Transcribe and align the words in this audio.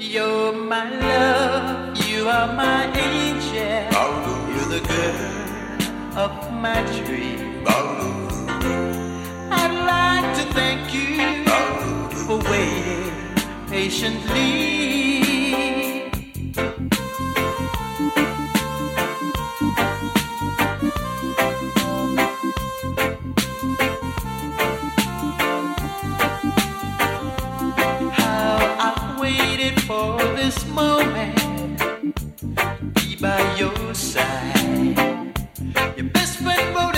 You're 0.00 0.52
my 0.52 0.88
love, 0.90 1.98
you 2.06 2.28
are 2.28 2.52
my 2.52 2.84
angel. 2.96 3.90
You're 4.54 4.78
the 4.78 4.86
girl 4.86 6.16
of 6.16 6.52
my 6.52 6.84
dream. 7.02 7.64
I'd 9.50 9.74
like 9.92 10.36
to 10.36 10.44
thank 10.54 10.94
you 10.94 11.44
for 12.26 12.38
waiting 12.48 13.12
patiently. 13.68 15.27
this 30.48 30.66
moment, 30.68 31.36
be 32.94 33.16
by 33.16 33.56
your 33.56 33.94
side. 33.94 34.96
Your 35.94 36.08
best 36.16 36.38
friend 36.38 36.74
wrote 36.74 36.97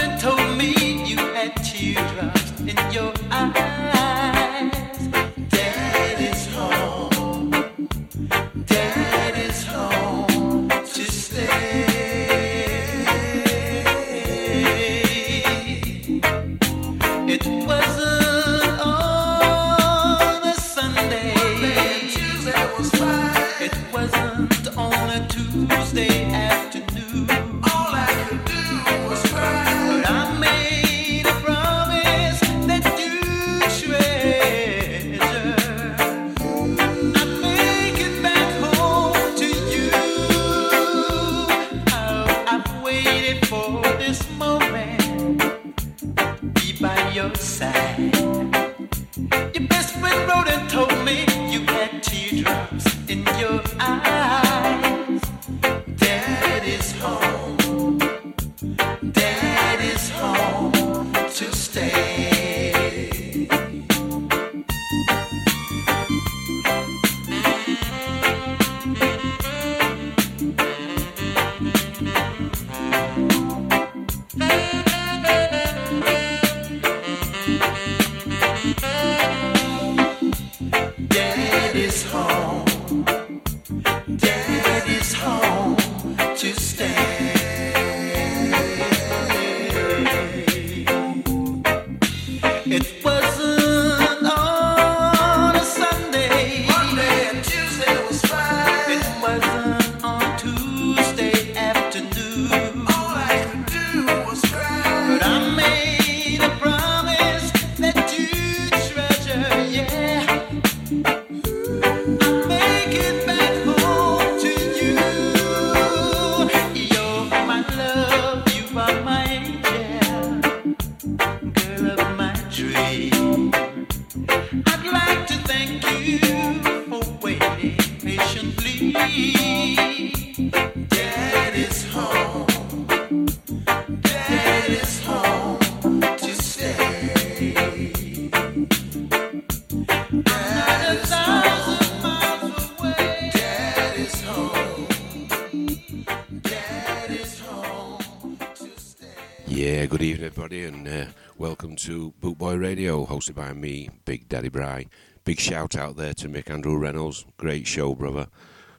everybody, 150.53 150.78
and 150.78 150.88
uh, 150.88 151.12
welcome 151.38 151.77
to 151.77 152.12
Bootboy 152.21 152.61
Radio, 152.61 153.06
hosted 153.06 153.37
by 153.37 153.53
me, 153.53 153.88
Big 154.05 154.28
Daddy 154.28 154.49
Bry. 154.49 154.87
Big 155.25 155.38
shout 155.38 155.77
out 155.77 155.97
there 155.97 156.12
to 156.15 156.28
Mick 156.28 156.50
Andrew 156.50 156.77
Reynolds. 156.77 157.25
Great 157.37 157.69
show, 157.69 157.94
brother. 157.94 158.27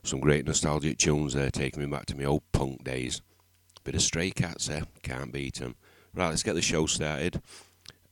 Some 0.04 0.20
great 0.20 0.46
nostalgic 0.46 0.98
tunes 0.98 1.34
there, 1.34 1.50
taking 1.50 1.82
me 1.82 1.88
back 1.88 2.08
to 2.08 2.18
my 2.18 2.26
old 2.26 2.42
punk 2.52 2.84
days. 2.84 3.22
Bit 3.86 3.96
of 3.96 4.02
Stray 4.02 4.32
Cats 4.32 4.68
there, 4.68 4.84
can't 5.02 5.32
beat 5.32 5.56
them. 5.56 5.76
Right, 6.14 6.30
let's 6.30 6.44
get 6.44 6.56
the 6.56 6.62
show 6.62 6.88
started 6.88 7.42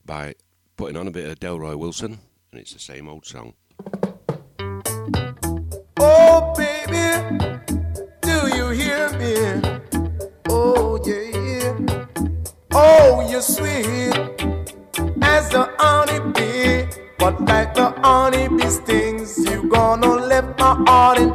by 0.06 0.36
putting 0.78 0.96
on 0.96 1.08
a 1.08 1.12
bit 1.12 1.30
of 1.30 1.40
Delroy 1.40 1.76
Wilson, 1.76 2.20
and 2.52 2.62
it's 2.62 2.74
the 2.74 2.80
same 2.80 3.10
old 3.10 3.26
song. 3.26 3.56
Oh, 5.98 6.54
baby. 6.56 7.89
is 13.40 13.56
sweet 13.56 14.16
as 15.22 15.50
the 15.50 15.64
honey 15.80 16.20
bee. 16.34 16.88
But 17.18 17.40
like 17.42 17.74
the 17.74 17.90
honey 18.04 18.48
bee 18.50 18.70
stings, 18.70 19.38
you 19.50 19.70
gonna 19.70 20.14
let 20.32 20.46
my 20.60 20.74
heart 20.88 21.20
in 21.20 21.32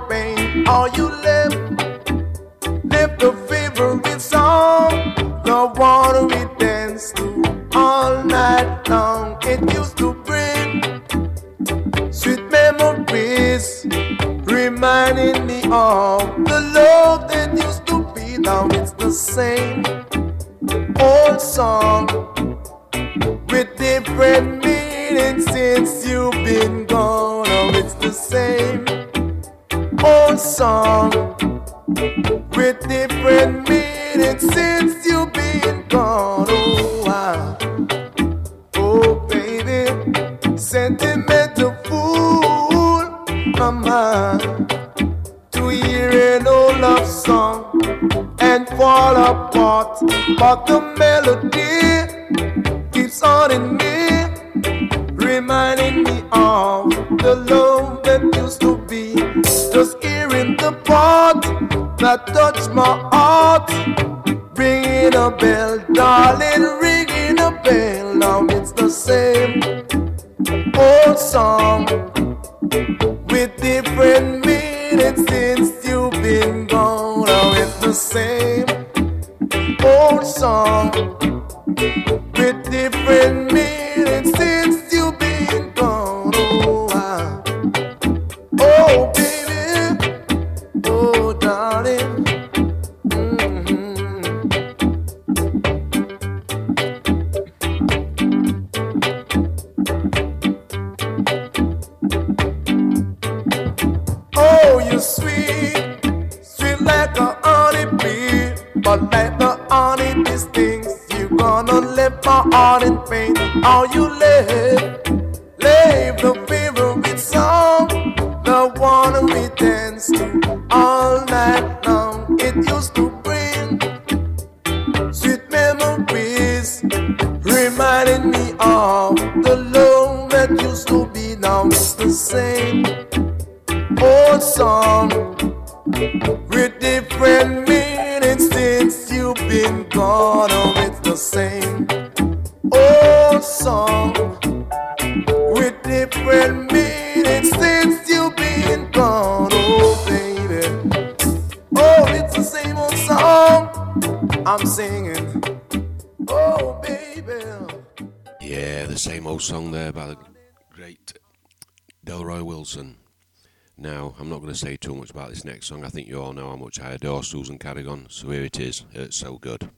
about 165.14 165.31
this 165.31 165.44
next 165.44 165.66
song, 165.66 165.84
I 165.84 165.88
think 165.88 166.08
you 166.08 166.20
all 166.20 166.32
know 166.32 166.50
how 166.50 166.56
much 166.56 166.81
I 166.81 166.90
adore 166.90 167.22
Susan 167.22 167.56
Cadogan, 167.56 168.06
so 168.08 168.31
here 168.31 168.43
it 168.43 168.58
is. 168.58 168.84
It's 168.93 169.16
so 169.16 169.38
good. 169.38 169.70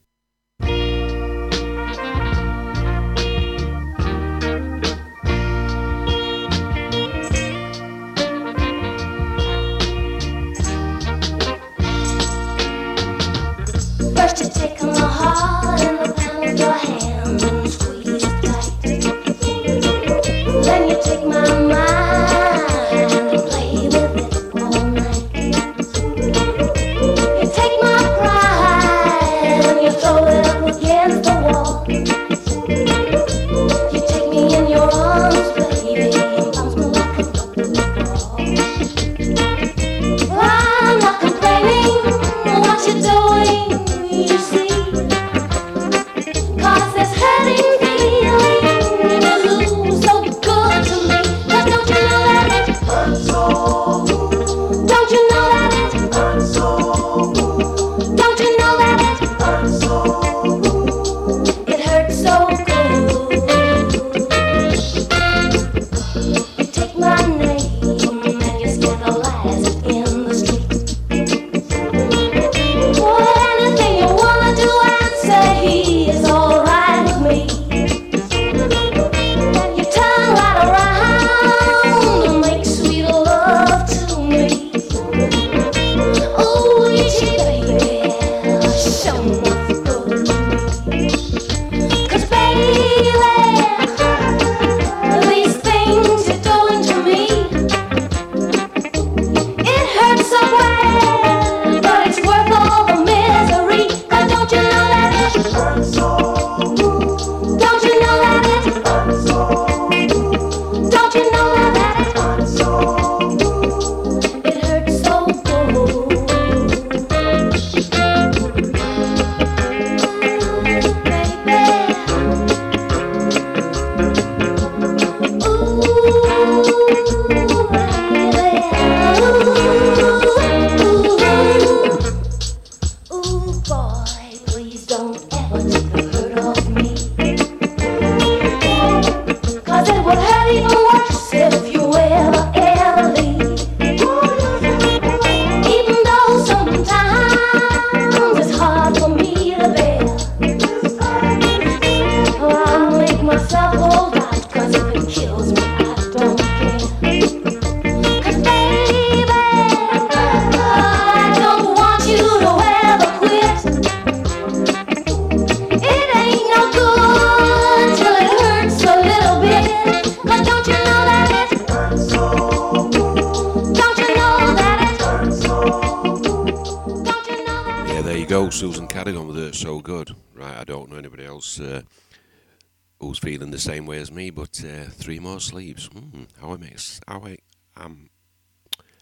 the 183.57 183.63
same 183.63 183.87
way 183.87 183.99
as 183.99 184.13
me, 184.13 184.29
but 184.29 184.63
uh, 184.63 184.85
three 184.91 185.19
more 185.19 185.41
sleeps. 185.41 185.89
Mm, 185.89 186.27
how, 186.39 186.53
am 186.53 186.63
ex- 186.63 187.01
how, 187.09 187.25
I, 187.25 187.39
um, 187.75 188.11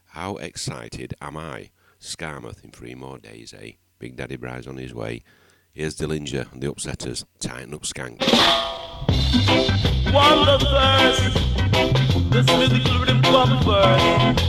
how 0.05 0.37
excited 0.37 1.13
am 1.19 1.35
I? 1.35 1.71
Skamouth 1.99 2.63
in 2.63 2.71
three 2.71 2.95
more 2.95 3.17
days, 3.17 3.53
eh? 3.53 3.71
Big 3.99 4.15
Daddy 4.15 4.37
Bry's 4.37 4.65
on 4.65 4.77
his 4.77 4.93
way. 4.93 5.23
Here's 5.73 5.97
Dillinger 5.97 6.49
and 6.53 6.61
the 6.61 6.67
Upsetters. 6.67 7.25
Tighten 7.39 7.73
up, 7.73 7.81
skank. 7.81 8.21
Wonder 10.13 10.57
first, 10.63 11.33
this 12.31 12.47
musical 12.57 12.99
rhythm 12.99 13.21
come 13.23 13.61
first. 13.61 14.39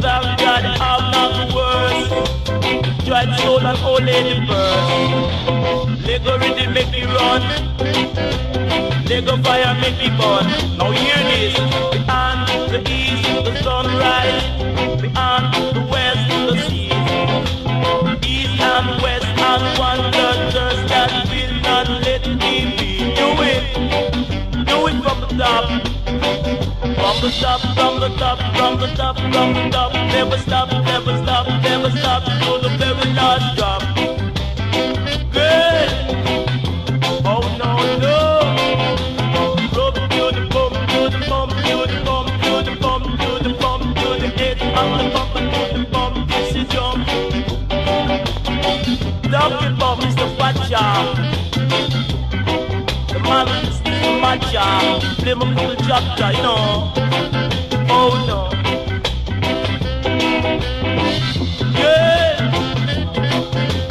Thank 0.00 0.38
God 0.40 0.64
I'm 0.80 1.10
not 1.12 1.32
the 1.36 1.46
worst. 1.54 3.06
Tried 3.06 3.38
soul 3.40 3.60
long, 3.60 3.76
old 3.84 4.04
lady 4.04 4.46
first. 4.46 6.06
Lego 6.06 6.38
rhythm 6.38 6.72
make 6.72 6.90
me 6.90 7.04
run. 7.04 7.63
They 9.06 9.20
go 9.20 9.36
fire 9.42 9.74
make 9.80 9.98
me 9.98 10.08
born. 10.16 10.46
Now 10.78 10.90
hear 10.90 11.20
this. 11.28 11.54
The 11.54 12.00
the 12.72 12.80
east, 12.90 13.44
the 13.44 13.54
sunrise. 13.62 14.42
The 15.00 15.08
the 15.74 15.86
west, 15.92 16.28
the 16.48 16.56
sea. 16.66 16.88
East 18.26 18.60
and 18.60 19.02
west 19.02 19.26
and 19.26 19.78
one 19.78 20.10
the 20.10 20.28
thirst 20.52 20.88
that 20.88 21.10
will 21.28 21.54
not 21.60 21.88
let 22.06 22.26
me 22.40 22.54
be. 22.78 23.14
Do 23.14 23.28
it. 23.44 23.62
Do 24.66 24.86
it 24.88 24.96
from 25.04 25.20
the 25.20 25.28
top. 25.36 25.64
From 26.96 27.20
the 27.20 27.30
top, 27.40 27.60
from 27.76 28.00
the 28.00 28.08
top, 28.16 28.38
from 28.56 28.80
the 28.80 28.86
top, 28.96 29.16
from 29.18 29.52
the 29.52 29.68
top. 29.70 29.92
Never 29.92 30.38
stop, 30.38 30.70
never 30.70 31.16
stop, 31.22 31.46
never 31.62 31.90
stop. 31.90 32.53
Matcha. 54.64 55.16
Play 55.18 55.34
my 55.34 55.54
cool 55.54 55.74
chapter, 55.86 56.32
you 56.32 56.42
know. 56.42 56.92
Oh 57.88 58.12
no. 58.28 58.38
Yeah. 61.78 62.50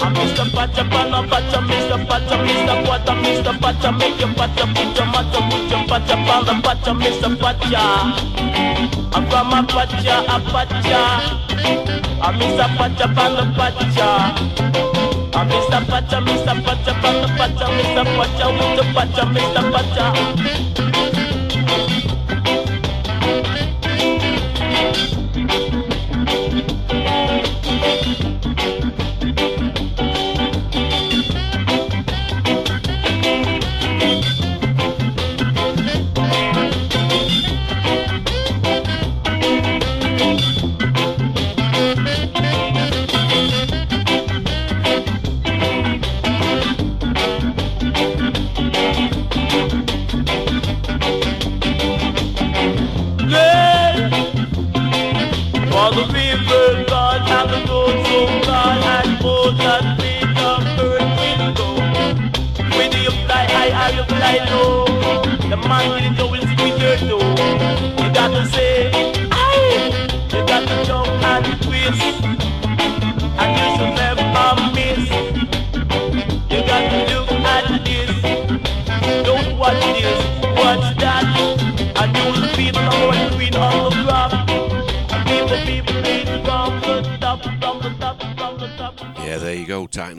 I'm 0.02 0.14
Mr. 0.16 0.46
Pacha, 0.54 0.84
Pana 0.90 1.28
Pacha, 1.28 1.60
Mr. 1.62 2.08
Pacha, 2.08 2.36
Mr. 2.38 2.86
Pacha, 2.86 3.14
Mr. 3.24 3.62
Pacha, 3.62 3.92
make 3.92 4.20
your 4.20 4.34
Pacha, 4.34 4.66
put 4.68 4.98
your 4.98 5.08
Pacha, 5.14 5.40
put 5.50 5.72
your 5.72 5.88
Pacha, 5.88 6.16
Pana 6.16 6.62
Pacha, 6.62 6.92
Mr. 6.94 7.40
Pacha. 7.40 7.84
I'm 9.16 9.30
from 9.30 9.54
a 9.54 9.64
Pacha, 9.64 10.26
a 10.28 10.40
Pacha. 10.52 11.02
I'm 12.22 12.40
Mr. 12.40 12.68
Pacha, 12.78 13.08
Pana 13.14 13.44
Pacha. 13.56 15.03
Mr. 15.46 15.86
Pacha, 15.88 16.22
Mr. 16.22 16.64
Pacha, 16.64 16.94
Pana 17.02 17.28
Pacha, 17.38 17.66
Mr. 17.76 18.04
Pacha, 18.16 18.48
with 18.52 18.94
Pacha, 18.96 19.24
Mr. 19.26 19.72
Pacha. 19.72 20.93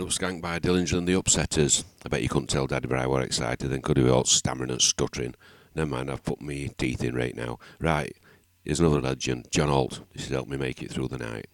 You 0.04 0.18
go. 0.20 0.26
Up 0.26 0.32
Skank 0.32 0.42
by 0.42 0.58
Dillinger 0.58 0.98
and 0.98 1.08
the 1.08 1.14
Upsetters. 1.14 1.84
I 2.04 2.08
bet 2.08 2.22
you 2.22 2.28
couldn't 2.28 2.48
tell 2.48 2.66
Daddy 2.66 2.88
Bry 2.88 3.06
were 3.06 3.22
excited 3.22 3.68
then, 3.68 3.82
could 3.82 3.96
he? 3.96 4.08
All 4.08 4.24
stammering 4.24 4.70
and 4.70 4.80
stuttering. 4.80 5.34
Never 5.74 5.90
mind, 5.90 6.10
I've 6.10 6.24
put 6.24 6.40
my 6.40 6.70
teeth 6.78 7.02
in 7.02 7.14
right 7.14 7.34
now. 7.34 7.58
Right, 7.80 8.16
here's 8.64 8.80
another 8.80 9.00
legend, 9.00 9.48
John 9.50 9.68
Holt. 9.68 10.00
This 10.12 10.24
has 10.24 10.32
helped 10.32 10.50
me 10.50 10.56
make 10.56 10.82
it 10.82 10.90
through 10.90 11.08
the 11.08 11.18
night. 11.18 11.46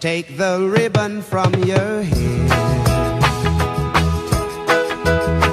Take 0.00 0.36
the 0.36 0.60
ribbon 0.60 1.22
from 1.22 1.54
your 1.64 2.02
hair. 2.02 2.46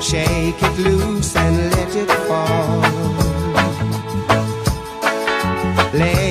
Shake 0.01 0.61
it 0.61 0.79
loose 0.79 1.35
and 1.35 1.71
let 1.71 1.95
it 1.95 2.11
fall. 2.27 2.81
Laying 5.93 6.22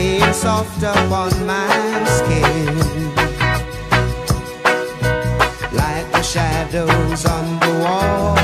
soft 0.43 0.83
upon 0.83 1.31
my 1.47 2.05
skin. 2.19 2.67
Like 5.81 6.07
the 6.17 6.23
shadows 6.23 7.25
on 7.37 7.47
the 7.63 7.73
wall. 7.83 8.37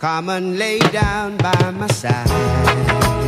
Come 0.00 0.28
and 0.28 0.58
lay 0.58 0.80
down 1.00 1.36
by 1.36 1.70
my 1.70 1.86
side. 1.86 3.23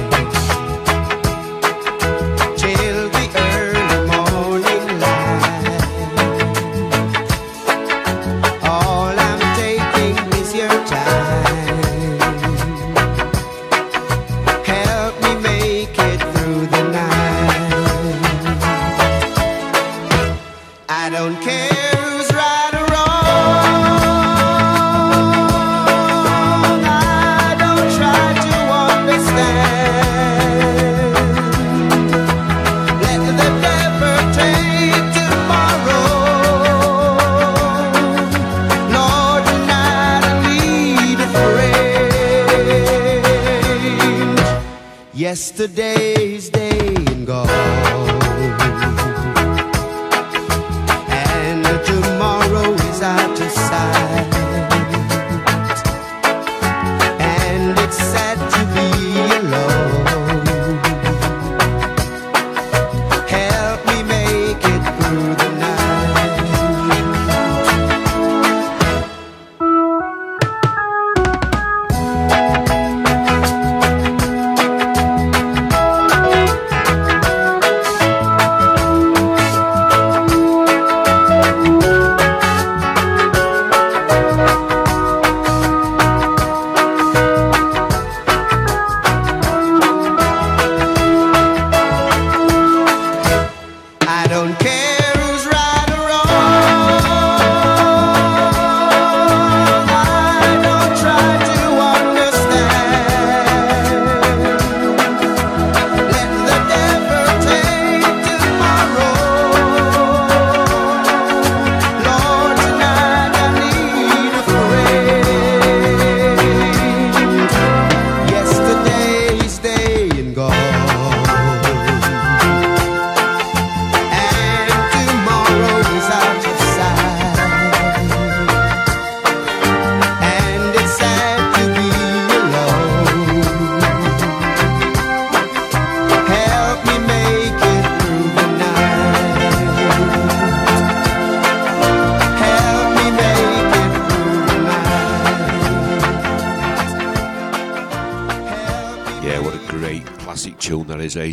Yesterday's 45.46 46.50
day 46.50 46.96
and 46.96 47.24
gone, 47.24 47.95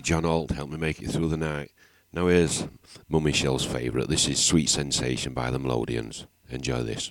John 0.04 0.26
Holt 0.26 0.52
helped 0.52 0.74
me 0.74 0.78
make 0.78 1.02
it 1.02 1.12
through 1.12 1.30
the 1.30 1.38
night. 1.38 1.72
Now 2.12 2.28
here's 2.28 2.68
Mummy 3.08 3.32
Shell's 3.32 3.66
favourite. 3.66 4.10
This 4.10 4.28
is 4.28 4.38
Sweet 4.38 4.70
Sensation 4.70 5.34
by 5.34 5.50
the 5.50 5.60
Melodians. 5.60 6.26
Enjoy 6.50 6.84
this. 6.84 7.10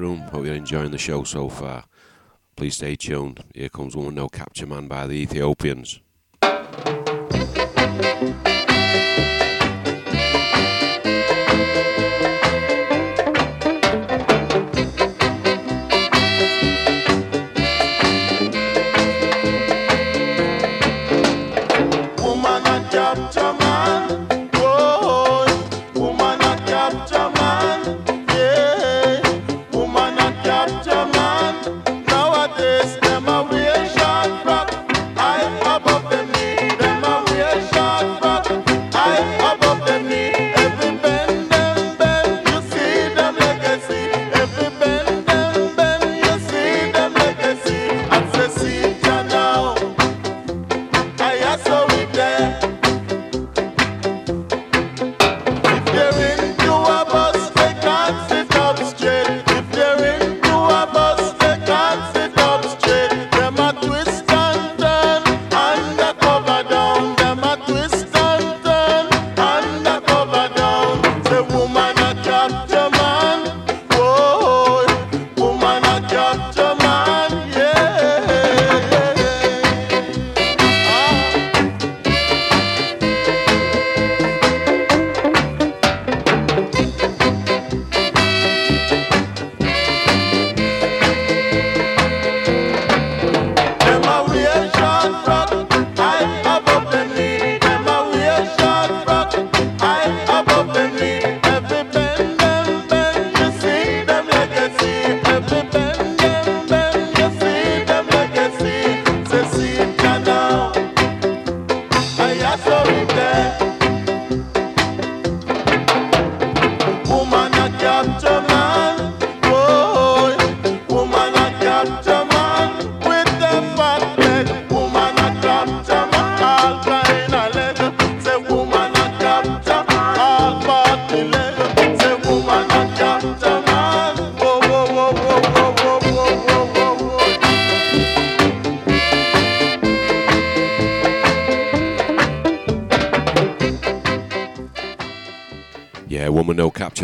room. 0.00 0.20
Hope 0.32 0.46
you're 0.46 0.54
enjoying 0.54 0.90
the 0.90 0.98
show 0.98 1.24
so 1.24 1.48
far. 1.48 1.84
Please 2.56 2.76
stay 2.76 2.96
tuned. 2.96 3.44
Here 3.54 3.68
comes 3.68 3.94
one 3.94 4.14
No 4.14 4.28
Capture 4.28 4.66
Man 4.66 4.88
by 4.88 5.06
the 5.06 5.14
Ethiopians. 5.14 6.00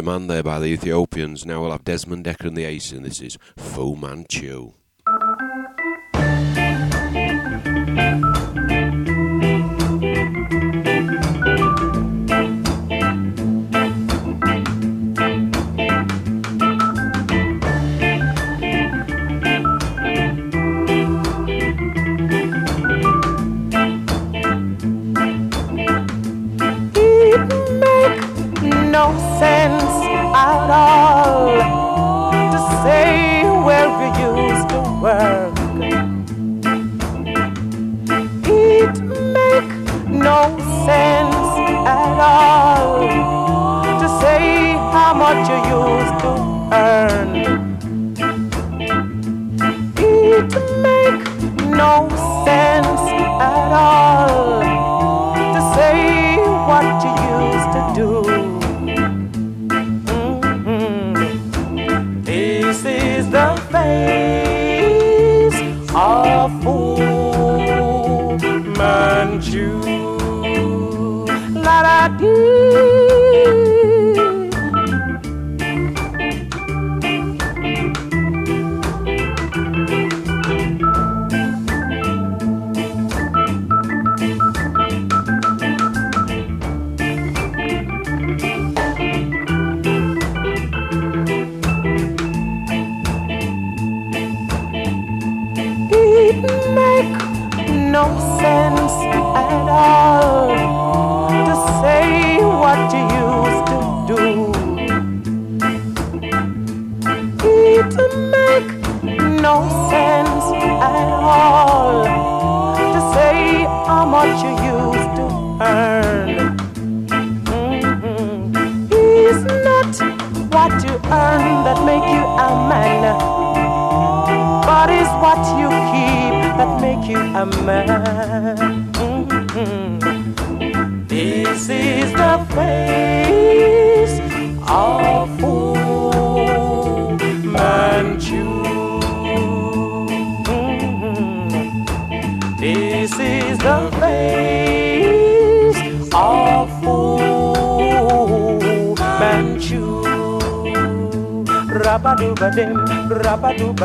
Man 0.06 0.28
there 0.28 0.44
by 0.44 0.60
the 0.60 0.66
Ethiopians. 0.66 1.44
Now 1.44 1.62
we'll 1.62 1.72
have 1.72 1.82
Desmond 1.82 2.26
Dekker 2.26 2.44
and 2.44 2.56
the 2.56 2.62
Ace, 2.62 2.92
and 2.92 3.04
this 3.04 3.20
is 3.20 3.38
Fu 3.56 3.96
Manchu. 3.96 4.74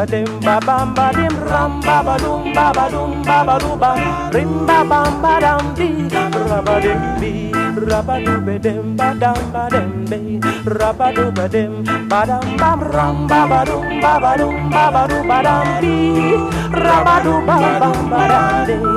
Rabadubadim, 0.01 0.41
babambadim, 0.41 1.33
rambabadum, 1.45 2.53
babadum, 2.53 3.21
babaduba, 3.21 3.91
rimbabambadam, 4.33 5.75
di, 5.77 6.09
rabadim, 6.09 7.01
bi, 7.21 7.51
rabadubadim, 7.77 8.97
badam, 8.97 9.37
badam, 9.53 10.05
bi, 10.09 10.39
rabadubadim, 10.65 11.85
badam, 12.09 12.45
bam, 12.57 12.79
rambabadum, 12.81 14.01
babadum, 14.01 14.71
babadubadam, 14.73 15.65
bi, 15.81 15.93
rabadubam, 16.73 17.61
badam, 18.09 18.65
di, 18.65 18.65
rabadubadim, 18.65 18.65
bambadam, 18.65 18.65
di, 18.65 18.73
rambambadi, 18.73 18.81
bade, 18.81 18.81
rabadabadam, 18.81 18.81
bam, 18.81 18.81
bam, 18.81 18.90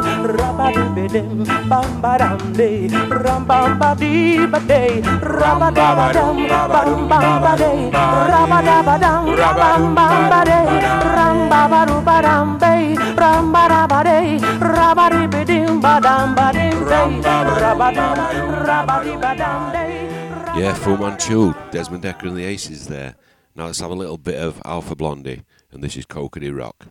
bade, 7.56 7.82
rabadabadam, 8.30 9.36
rabam, 9.36 9.94
bam, 9.94 10.22
bade, 10.30 10.60
rambabadubadam, 11.16 12.58
be, 12.58 12.96
rambadabade, 13.20 14.40
rabadibidim, 14.60 15.80
badam, 15.80 16.34
badim, 16.34 16.76
day, 16.88 17.20
rabadam, 17.60 18.16
rabadibadam, 18.66 19.72
day. 19.72 20.08
Yeah, 20.56 20.74
Fu 20.74 20.96
Manchu, 20.96 21.54
Desmond 21.70 22.04
Dekker 22.04 22.28
and 22.28 22.36
the 22.36 22.44
Aces 22.44 22.86
there. 22.86 23.16
Now 23.56 23.66
let's 23.66 23.80
have 23.80 23.90
a 23.90 23.94
little 23.94 24.18
bit 24.18 24.36
of 24.36 24.60
Alpha 24.64 24.94
Blondy, 24.94 25.42
and 25.72 25.82
this 25.82 25.96
is 25.96 26.06
Cocody 26.06 26.50
Rock. 26.56 26.86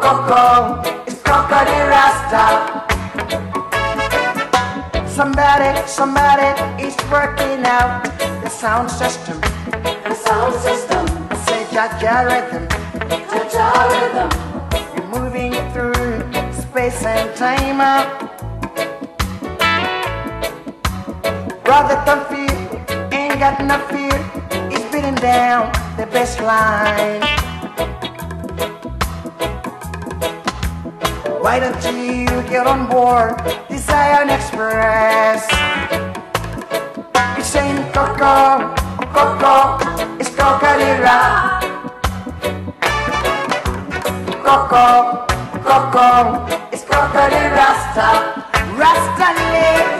Coco, 0.00 0.80
it's 1.06 1.20
Coco 1.22 1.58
the 1.64 1.78
Rasta. 1.90 2.44
Somebody, 5.08 5.88
somebody 5.88 6.50
is 6.80 6.96
working 7.10 7.64
out 7.66 8.04
the 8.42 8.48
sound 8.48 8.90
system. 8.90 9.40
The 10.04 10.14
sound 10.14 10.54
system. 10.60 11.04
Say 11.46 11.64
Jaja 11.74 12.26
rhythm. 12.30 12.68
Jaja 13.32 13.68
rhythm. 13.90 14.30
You're 14.94 15.08
moving 15.08 15.52
through 15.72 16.22
space 16.52 17.04
and 17.04 17.34
time. 17.36 17.78
Brother, 21.64 22.00
don't 22.06 22.26
fear, 22.28 22.54
ain't 23.12 23.38
got 23.40 23.64
no 23.64 23.78
fear. 23.88 24.16
He's 24.70 24.84
beating 24.92 25.16
down 25.16 25.72
the 25.96 26.06
best 26.06 26.40
Why 31.48 31.60
don't 31.60 31.82
you 31.96 32.26
get 32.50 32.66
on 32.66 32.90
board 32.90 33.38
the 33.70 33.78
Zion 33.78 34.28
Express? 34.28 35.48
It's 37.38 37.48
saying 37.48 37.90
Coco, 37.90 38.74
Coco, 39.16 39.78
it's 40.20 40.28
Coca-Cola. 40.28 41.58
Coco, 44.44 45.24
Coco, 45.64 46.46
it's 46.70 46.84
Coca-Cola 46.84 47.42
Rasta. 47.56 48.08
Rasta 48.76 49.28
yeah. 49.40 49.97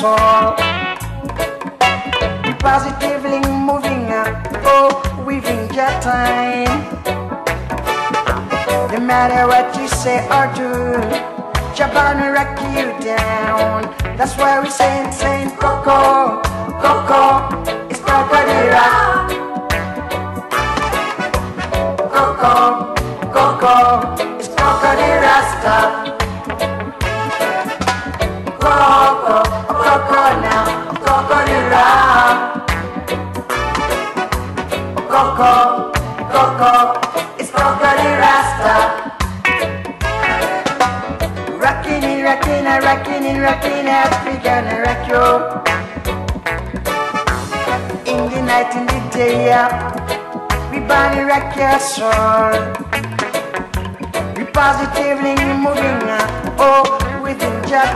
Soul. 0.00 0.56
Positively 2.58 3.40
moving 3.68 4.08
up, 4.08 4.32
oh, 4.64 4.88
weaving 5.26 5.68
your 5.76 5.92
time. 6.00 6.72
No 8.92 8.98
matter 8.98 9.46
what 9.46 9.76
you 9.76 9.86
say 9.88 10.24
or 10.36 10.46
do, 10.56 10.72
Jabana 11.76 12.32
rock 12.32 12.56
you 12.76 12.88
down. 13.04 13.94
That's 14.16 14.36
why 14.36 14.60
we 14.60 14.70
saying, 14.70 15.12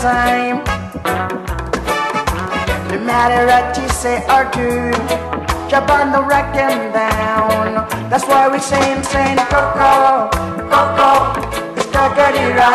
time. 0.05 0.63
No 2.91 2.99
matter 3.09 3.47
what 3.47 3.75
you 3.79 3.89
say 3.89 4.21
or 4.29 4.45
do, 4.53 4.93
jump 5.71 5.89
on 5.89 6.13
the 6.13 6.21
rock 6.21 6.53
them 6.53 6.93
down. 6.93 7.89
That's 8.11 8.27
why 8.27 8.49
we 8.53 8.59
saying, 8.59 9.03
saying, 9.03 9.39
Coco, 9.49 10.29
Coco, 10.69 11.11
it's 11.75 11.87
Coco 11.87 12.27
Coco, 12.37 12.75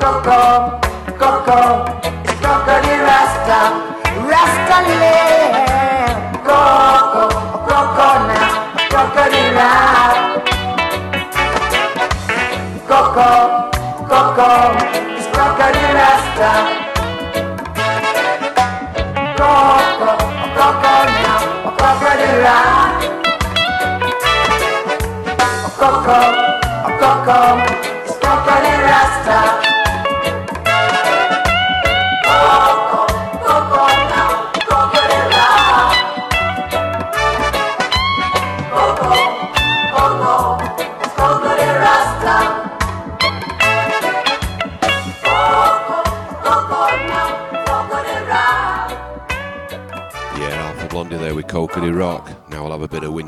Coco, 0.00 0.80
it's 1.06 1.16
Coco 1.16 1.89
Coco 22.40 22.46
the 22.46 22.48
Rasta. 22.48 24.20
Coco, 25.76 26.39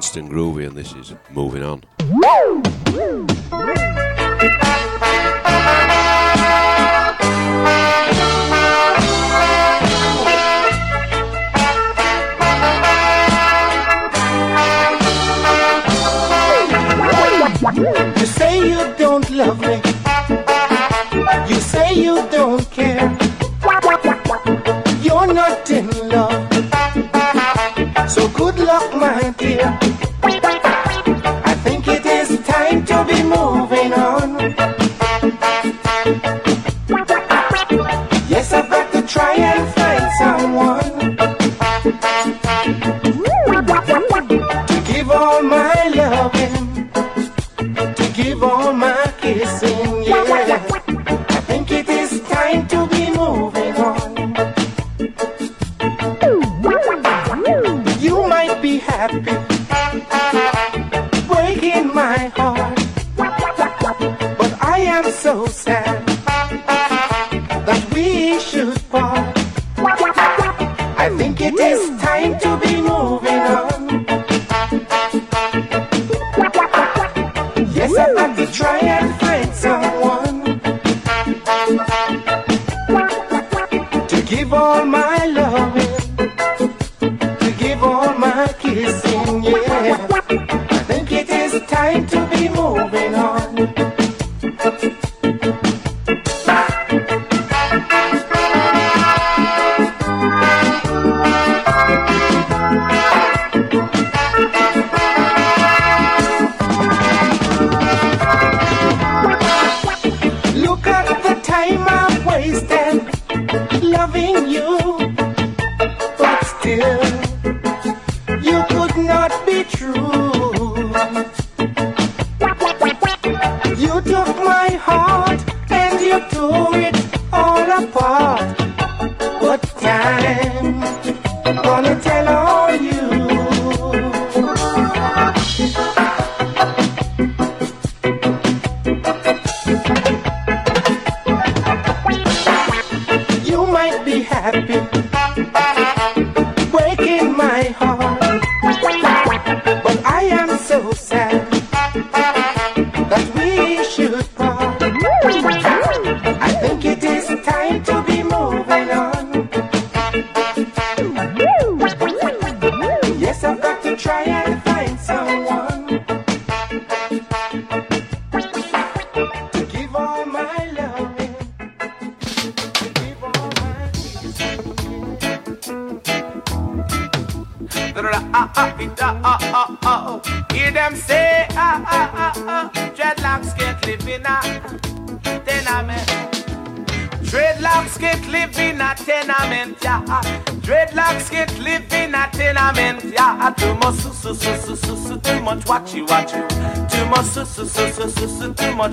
Winston 0.02 0.28
Groovy, 0.28 0.66
and 0.66 0.76
this 0.76 0.92
is 0.94 1.14
moving 1.30 1.62
on. 1.62 1.84
You 18.18 18.26
say 18.26 18.58
you 18.58 18.94
don't 18.98 19.30
love 19.30 19.60
me. 19.60 19.80
You 21.48 21.60
say 21.60 21.94
you 21.94 22.26
don't 22.28 22.68
care. 22.72 23.16
You're 25.00 25.32
not 25.32 25.70
in 25.70 25.88
love. 26.08 26.52
So 28.10 28.28
good 28.30 28.58
luck, 28.58 28.92
my 28.96 29.32
dear. 29.38 29.91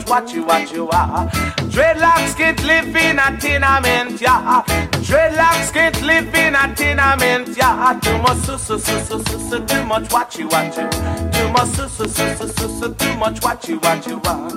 Too 0.09 0.15
much 0.15 0.33
watchy, 0.33 0.87
watchy, 0.87 0.89
ah. 0.91 1.29
Dreadlocks 1.69 2.35
can't 2.35 2.63
live 2.63 2.95
in 2.95 3.19
a 3.19 3.37
tenement, 3.37 4.19
yeah. 4.19 4.63
Dreadlocks 5.05 5.71
can't 5.71 6.01
live 6.01 6.33
in 6.33 6.55
a 6.55 6.73
tenement, 6.75 7.55
yeah. 7.55 7.99
Too 8.01 8.17
much, 8.17 8.37
su, 8.37 8.57
su, 8.57 8.79
su, 8.79 8.99
su, 9.05 9.23
su, 9.23 9.49
su, 9.49 9.65
too 9.65 9.85
much 9.85 10.09
watchy, 10.09 10.49
watchy. 10.49 10.89
Too 11.31 11.49
much, 11.49 11.67
su, 11.67 11.87
su, 11.87 12.07
su, 12.07 12.35
su, 12.37 12.47
su, 12.47 12.79
su, 12.79 12.93
too 12.95 13.17
much 13.17 13.39
watchy, 13.41 13.79
watchy, 13.79 14.19
ah. 14.25 14.49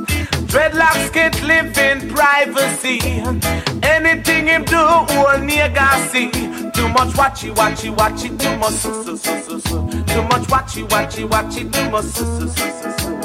Dreadlocks 0.46 1.12
can't 1.12 1.42
live 1.42 1.76
in 1.76 2.09
privacy. 2.09 3.00
Anything 3.82 4.46
him 4.46 4.64
do, 4.64 4.78
all 4.78 5.36
nigga 5.36 6.09
see. 6.09 6.30
Too 6.30 6.88
much 6.88 7.12
watchy, 7.14 7.55
watchy, 7.55 7.94
watchy, 7.94 8.38
too 8.38 8.57
much 8.57 8.72
su, 8.72 9.05
su, 9.05 9.16
su, 9.18 9.42
su, 9.42 9.61
su. 9.61 10.05
Too 10.07 10.22
much 10.22 10.48
watchy, 10.48 10.88
watchy, 10.88 11.28
watchy, 11.28 11.70
too 11.70 11.90
much 11.90 12.05
su, 12.07 12.24
su, 12.24 12.48
su, 12.48 12.70
su, 12.70 12.98
su. 12.98 13.21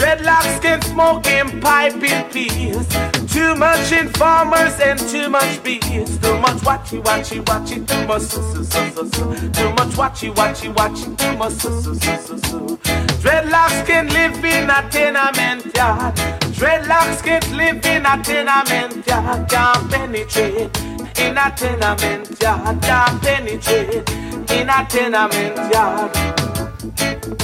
Dreadlocks 0.00 0.62
can 0.62 0.80
smoke 0.80 1.26
in 1.26 1.60
pipe 1.60 2.02
in 2.02 2.24
peace. 2.30 2.88
Too 3.30 3.54
much 3.54 3.92
informers 3.92 4.80
and 4.80 4.98
too 4.98 5.28
much 5.28 5.62
bees. 5.62 6.16
Too 6.20 6.38
much 6.38 6.56
watchy, 6.64 7.02
watchy, 7.02 7.44
watchy, 7.44 7.86
too 7.86 8.06
much 8.06 8.22
su, 8.22 8.40
su, 8.40 8.64
su, 8.64 8.90
su, 8.94 9.10
su. 9.10 9.50
Too 9.52 9.68
much 9.74 9.94
watchy, 10.00 10.34
watchy, 10.34 10.72
watchy, 10.72 11.14
too 11.18 11.36
much 11.36 11.52
su, 11.52 11.82
su, 11.82 11.94
su, 11.94 12.16
su, 12.16 12.38
su. 12.38 12.78
Dreadlocks 13.20 13.84
can 13.86 14.08
live 14.08 14.42
in 14.42 14.70
a 14.70 14.88
tenement 14.88 15.66
yard. 15.76 16.14
Dreadlocks 16.56 17.22
can't 17.22 17.52
live 17.52 17.84
in 17.84 18.06
a 18.06 18.22
tenement 18.22 19.06
yard. 19.06 19.50
Can't 19.50 19.90
penetrate 19.90 20.80
in 21.18 21.36
a 21.36 21.52
tenement 21.54 22.40
yard. 22.40 22.80
Can't 22.80 23.22
penetrate 23.22 24.08
in 24.50 24.70
a 24.70 24.86
tenement 24.88 25.74
yard. 25.74 27.39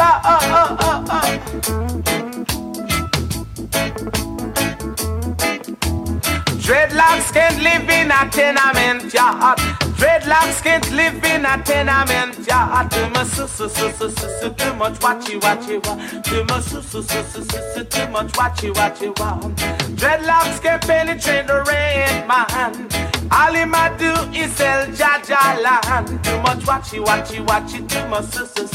Ah, 0.00 0.20
ah, 0.24 0.38
ah, 0.50 0.76
ah, 0.80 1.04
ah. 1.10 2.38
Dreadlocks 6.64 7.32
can't 7.32 7.58
live 7.62 7.88
in 7.88 8.10
a 8.10 8.28
tenement 8.30 9.12
yard. 9.12 9.58
Dreadlocks 9.98 10.62
can't 10.62 10.90
live 10.92 11.24
in 11.24 11.44
a 11.44 11.62
tenement 11.64 12.46
yard. 12.46 12.90
Too 12.90 13.08
much 13.10 13.26
su 13.28 13.48
su 13.48 13.68
su 13.68 13.90
su 13.92 14.10
su 14.10 14.28
su 14.40 14.50
too 14.50 14.74
much 14.74 14.98
watchy 15.00 15.40
watchy 15.40 15.78
wa. 15.86 15.96
Too 16.22 16.44
much 16.44 16.64
su 16.64 16.82
su 16.82 17.02
su 17.02 17.22
su 17.24 17.42
su 17.42 17.58
su 17.74 17.84
too 17.84 18.06
much 18.08 18.32
watchy 18.32 18.72
watchy 18.74 19.08
wa. 19.18 19.38
Dreadlocks 19.96 20.62
can't 20.62 20.82
penetrate 20.82 21.46
the 21.46 21.62
red 21.66 22.26
man. 22.28 23.07
All 23.30 23.52
him 23.52 23.74
a 23.74 23.94
do 23.98 24.12
is 24.32 24.50
sell 24.52 24.86
Jaja 24.86 25.62
land. 25.62 26.08
Too 26.24 26.38
much 26.40 26.64
watchy 26.64 27.04
watchy 27.04 27.44
watchy. 27.46 27.86
Too 27.88 28.06
much 28.08 28.26
su 28.26 28.46
su. 28.46 28.66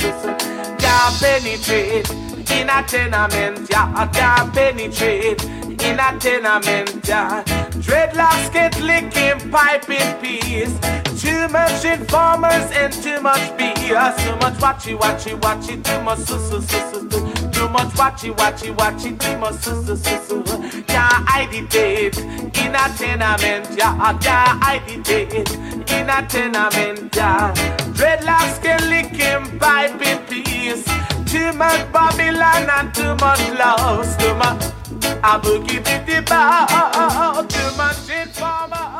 Can't 0.77 1.19
penetrate 1.19 2.09
in 2.51 2.69
a 2.69 2.83
tenement 2.83 3.69
yard. 3.69 4.13
Can't 4.13 4.53
penetrate 4.53 5.43
in 5.43 5.99
a 5.99 6.19
tenement 6.19 7.07
yard. 7.07 7.45
Dreadlocks 7.81 8.53
get 8.53 8.79
licking 8.79 9.49
pipe 9.49 9.89
in 9.89 10.21
peace. 10.21 10.77
Too 11.19 11.47
much 11.49 11.85
informers 11.85 12.69
and 12.73 12.93
too 12.93 13.19
much 13.21 13.41
BS. 13.57 14.17
Too 14.23 14.35
much 14.37 14.55
watchy 14.59 14.97
watchy 14.97 15.39
watchy. 15.39 15.83
Too 15.83 16.01
much 16.01 16.19
su. 16.19 16.39
su. 16.61 17.42
Too 17.53 17.69
much 17.69 17.93
watchy 17.93 18.35
watchy 18.35 18.75
watchy. 18.75 19.17
Too 19.17 19.37
much 19.37 19.55
su 19.55 19.83
su 19.85 19.95
su 19.95 20.15
su. 20.27 20.43
Can't 20.83 21.27
hide 21.29 21.53
it 21.53 22.17
in 22.17 22.75
a 22.75 22.89
tenement 22.97 23.77
yard. 23.77 24.21
Can't 24.21 24.63
hide 24.63 24.83
it 24.87 25.51
in 25.91 26.09
a 26.09 26.25
tenement 26.27 27.15
yard. 27.15 27.55
Dreadlocks 27.95 28.61
get 28.61 28.81
licking 28.83 29.59
pipe 29.59 30.01
in 30.01 30.19
peace. 30.27 30.83
Too 31.31 31.53
much 31.53 31.91
Babylon 31.91 32.69
and 32.77 32.93
too 32.93 33.15
much 33.15 33.41
loss. 33.59 34.17
Too 34.17 34.33
much. 34.35 34.63
I 35.23 35.39
boogie 35.41 35.83
bitty 35.83 36.21
bow. 36.21 37.45
Too 37.47 37.77
much 37.77 38.09
informer. 38.09 38.93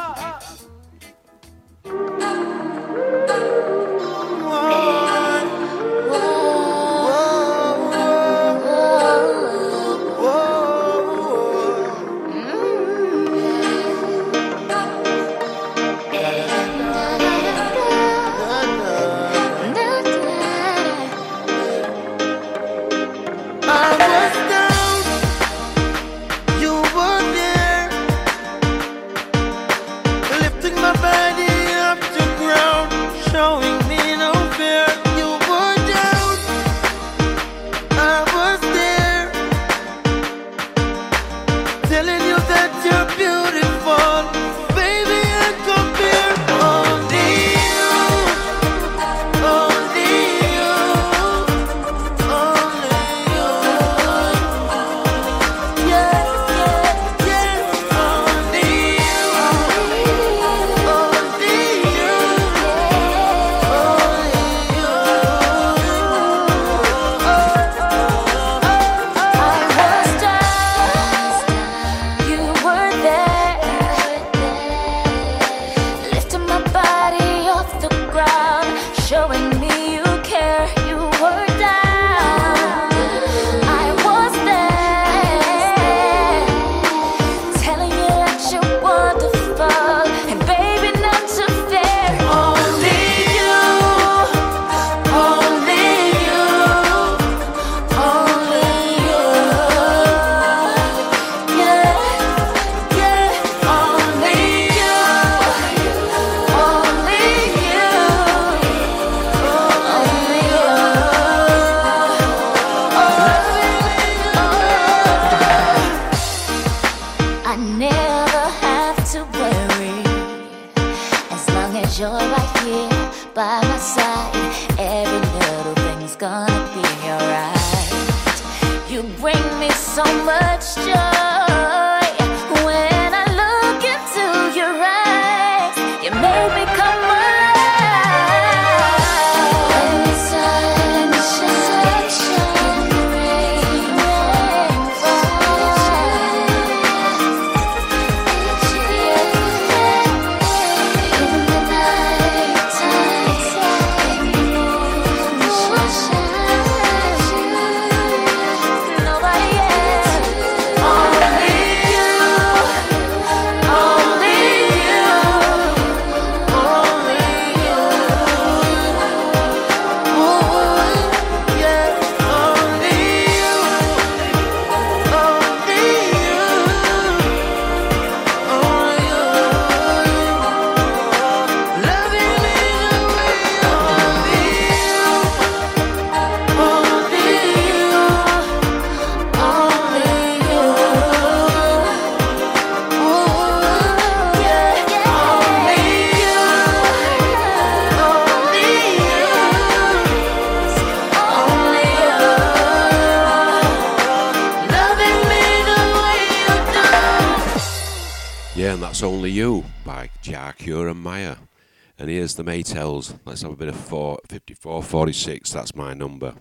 Here's 212.23 212.35
the 212.35 212.43
Maytals. 212.45 213.19
Let's 213.25 213.41
have 213.41 213.51
a 213.51 213.55
bit 213.57 213.67
of 213.67 213.75
4, 213.75 214.17
54, 214.29 214.81
46. 214.81 215.51
That's 215.51 215.75
my 215.75 215.93
number. 215.93 216.35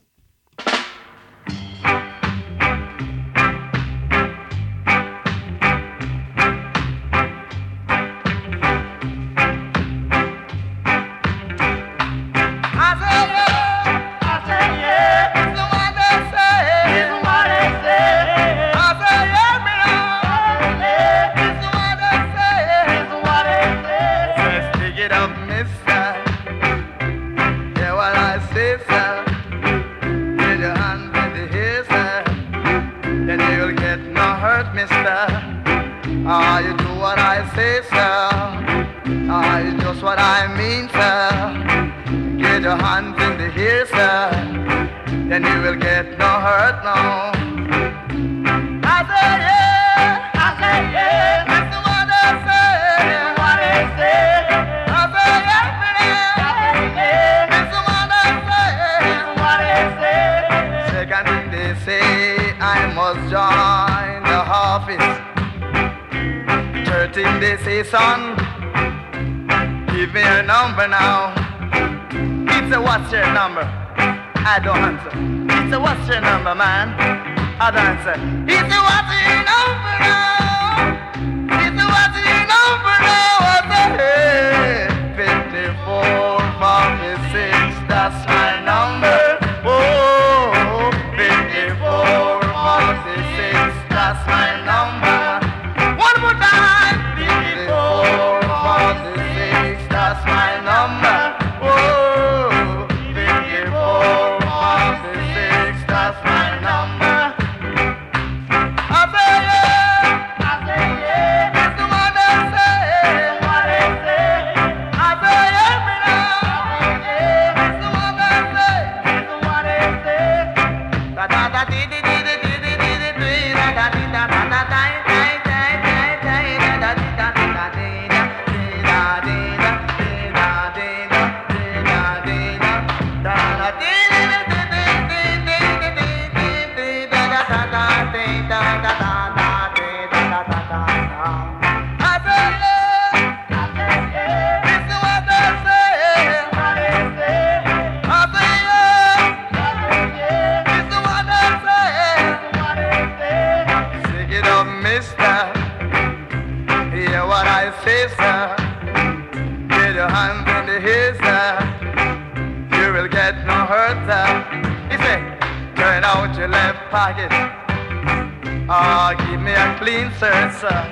like. 167.03 167.16
Oh, 167.18 168.78
ah, 168.78 169.14
give 169.18 169.40
me 169.40 169.50
a 169.50 169.66
clean 169.80 170.09
shirt, 170.18 170.50
sir. 170.61 170.82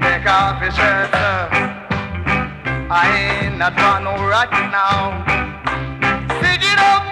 Take 0.00 0.26
off 0.26 0.62
your 0.62 0.72
shirt, 0.72 1.10
sir. 1.12 1.38
I 2.88 3.04
ain't 3.44 3.58
not 3.58 3.76
gonna 3.76 4.04
no 4.04 4.14
rock 4.26 4.50
now. 4.50 5.24
Pick 6.40 6.62
it 6.62 6.78
up. 6.78 7.09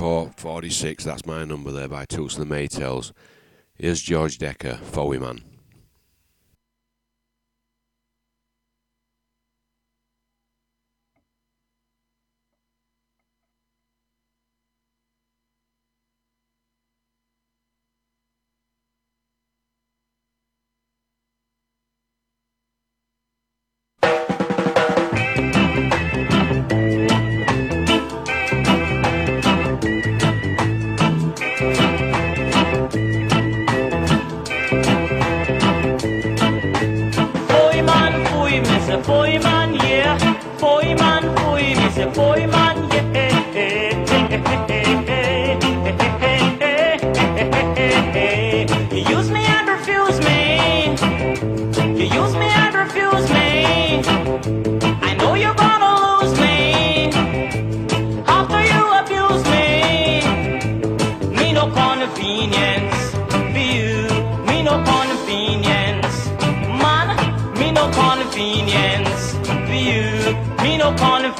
for 0.00 0.30
46, 0.38 1.04
that's 1.04 1.26
my 1.26 1.44
number 1.44 1.70
there 1.70 1.86
by 1.86 2.06
Toots 2.06 2.38
of 2.38 2.48
the 2.48 2.54
Maytals. 2.54 3.12
Here's 3.76 4.00
George 4.00 4.38
Dekker, 4.38 4.78
Fowie 4.78 5.18
Man. 5.18 5.49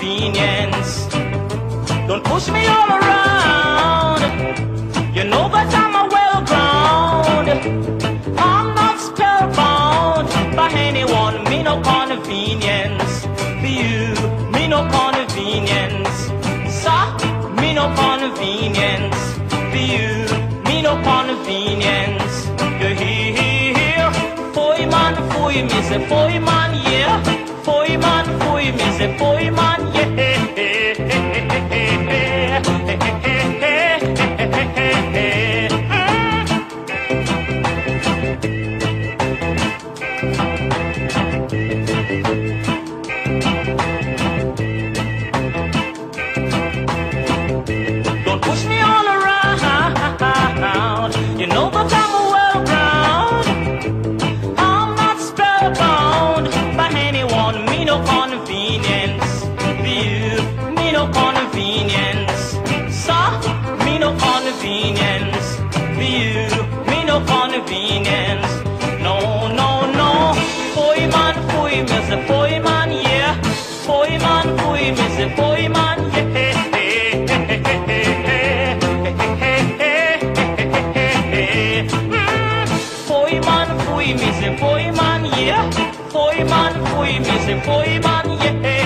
Convenience. 0.00 1.06
Don't 2.08 2.24
push 2.24 2.48
me 2.48 2.66
all 2.66 2.88
around. 2.88 4.22
You 5.14 5.24
know 5.24 5.46
that 5.54 5.68
I'm 5.74 5.94
a 5.94 6.04
well 6.14 6.40
ground. 6.48 7.48
I'm 8.38 8.74
not 8.74 8.98
spellbound 8.98 10.28
by 10.56 10.70
anyone. 10.72 11.44
Me 11.44 11.62
no 11.62 11.82
convenience 11.82 13.26
for 13.60 13.72
you. 13.82 14.14
Me 14.54 14.68
no 14.68 14.80
convenience. 14.88 16.16
Sir, 16.80 17.04
me 17.60 17.74
no 17.74 17.86
convenience 18.02 19.20
for 19.70 19.84
you. 19.94 20.12
Me 20.64 20.80
no 20.80 20.94
convenience. 21.10 22.46
You 22.80 22.90
hear? 23.00 24.10
Foi 24.54 24.86
man, 24.86 25.14
foi 25.32 25.62
me 25.62 25.82
say 25.82 26.00
foi 26.08 26.38
man, 26.38 26.72
yeah. 26.88 27.22
Foi 27.62 27.98
man, 27.98 28.24
foi 28.40 28.72
me 28.72 28.88
say 28.96 29.14
foi 29.18 29.50
man, 29.50 29.79
foi 87.64 87.98
me 87.98 88.08
say 88.12 88.78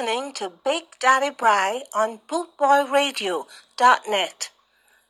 Listening 0.00 0.32
to 0.32 0.50
Big 0.64 0.84
Daddy 0.98 1.28
Bry 1.28 1.82
on 1.94 2.20
bootboyradio.net. 2.26 4.50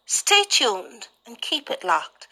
Stay 0.04 0.42
tuned 0.48 1.06
and 1.24 1.40
keep 1.40 1.70
it 1.70 1.84
locked. 1.84 2.26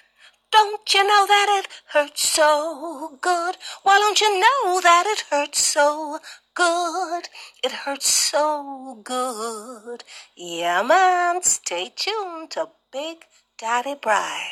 Don't 0.51 0.93
you 0.93 1.07
know 1.07 1.25
that 1.29 1.47
it 1.61 1.69
hurts 1.93 2.29
so 2.29 3.17
good? 3.21 3.57
Why 3.85 3.99
don't 3.99 4.21
you 4.21 4.41
know 4.41 4.81
that 4.81 5.05
it 5.07 5.27
hurts 5.31 5.61
so 5.61 6.19
good? 6.55 7.29
It 7.63 7.71
hurts 7.71 8.13
so 8.13 8.99
good. 9.05 10.03
Yeah, 10.37 10.83
man. 10.83 11.45
Stay 11.45 11.93
tuned 11.95 12.51
to 12.53 12.71
Big 12.93 13.19
Daddy 13.57 13.95
Bry. 13.95 14.49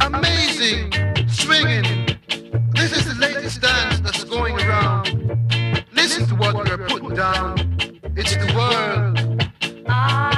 amazing 0.00 0.90
swinging. 1.28 1.95
This 2.88 2.98
is 2.98 3.06
the 3.06 3.20
latest 3.20 3.60
dance 3.60 3.98
that's 3.98 4.22
going 4.22 4.54
around. 4.60 5.08
Listen 5.92 6.24
to 6.28 6.36
what 6.36 6.54
we're 6.54 6.78
putting 6.86 7.16
down. 7.16 7.58
It's 8.14 8.36
the 8.36 8.46
world. 8.54 9.50
Ah. 9.88 10.35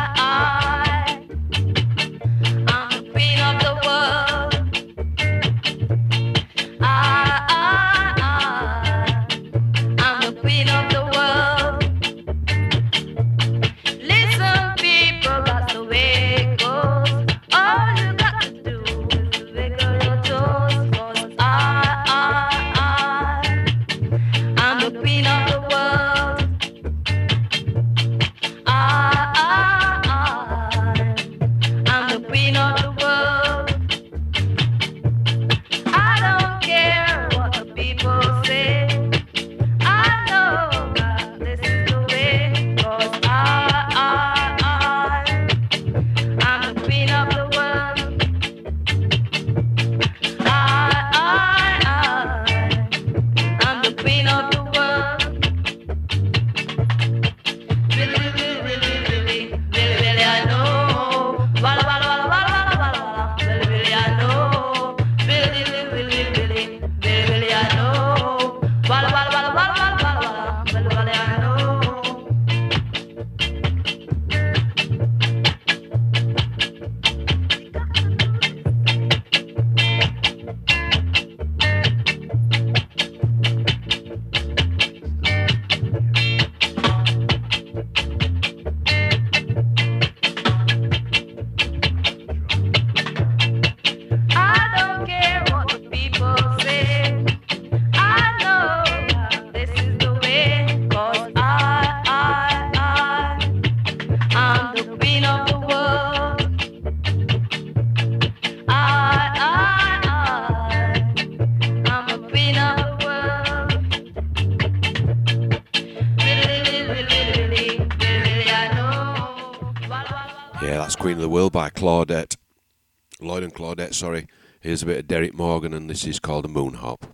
sorry. 123.99 124.29
Here's 124.61 124.85
a 124.85 124.87
bit 124.87 124.99
of 124.99 125.09
Derrick 125.09 125.35
Morgan, 125.35 125.75
and 125.75 125.91
this 125.91 126.07
is 126.07 126.21
called 126.21 126.45
a 126.45 126.49
Moon 126.49 126.75
Hop. 126.75 127.08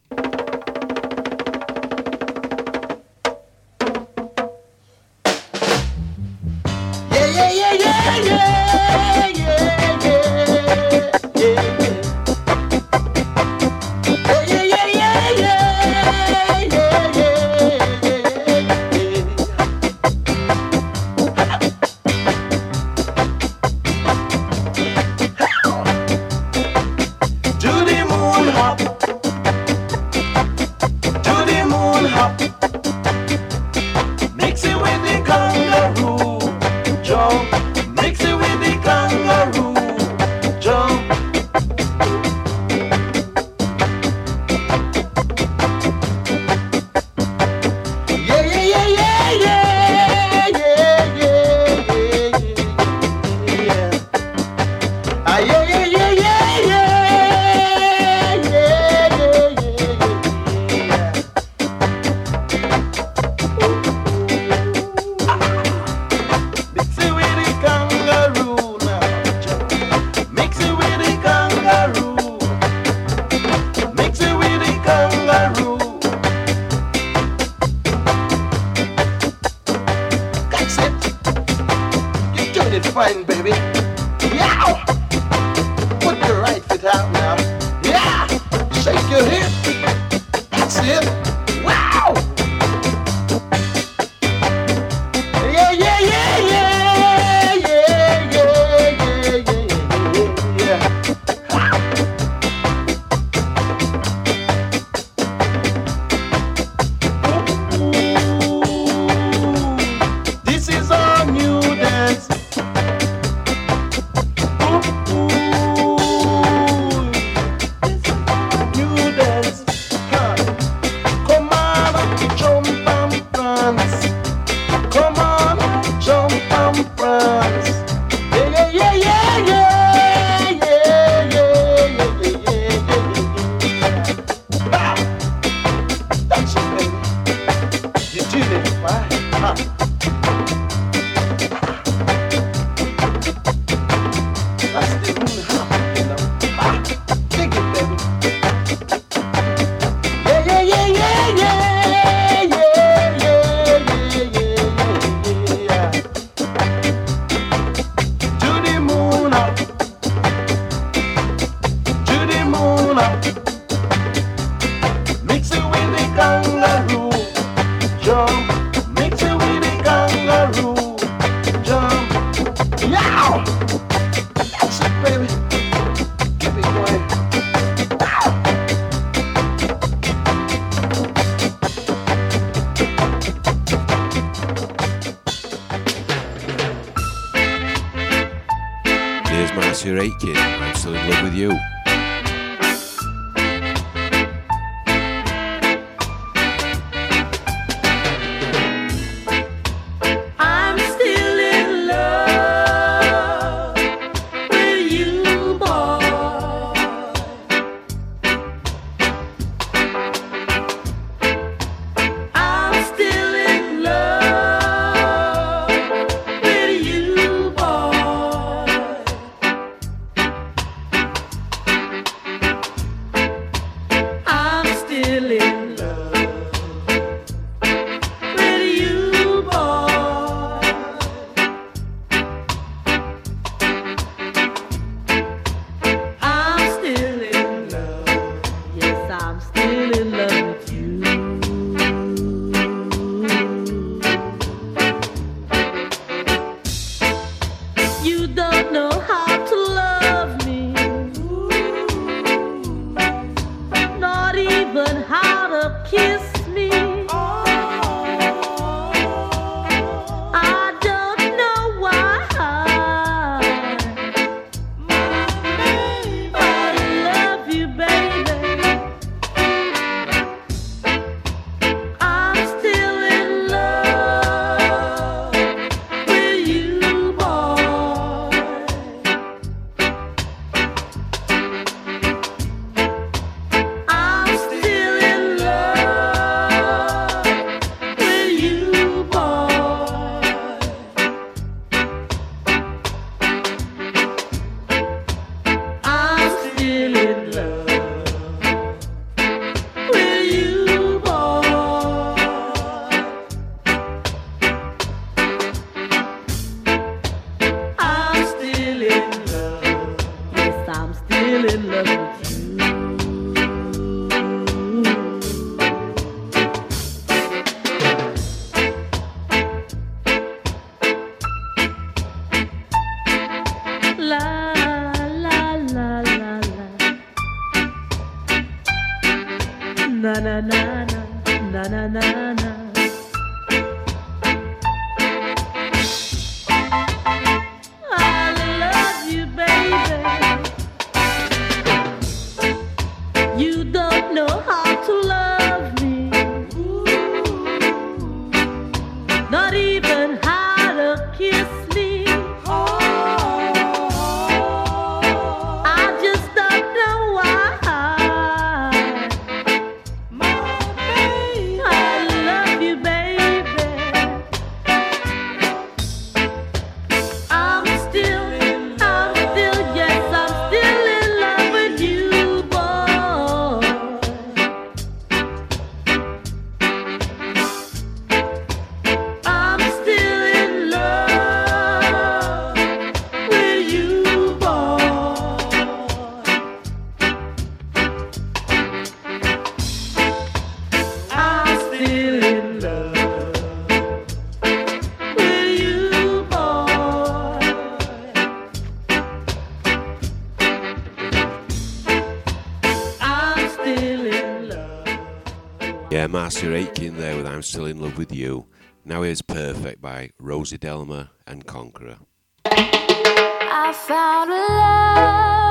Marcia 406.24 406.54
Aitken 406.54 406.96
there 406.96 407.18
with 407.18 407.26
I'm 407.26 407.42
Still 407.42 407.66
in 407.66 407.78
Love 407.78 407.98
with 407.98 408.10
You. 408.10 408.46
Now 408.82 409.02
here's 409.02 409.20
Perfect 409.20 409.82
by 409.82 410.08
Rosie 410.18 410.56
Delmer 410.56 411.10
and 411.26 411.44
Conqueror. 411.44 411.98
I 412.46 413.74
found 413.74 414.30
a 414.30 414.34
love. 414.34 415.43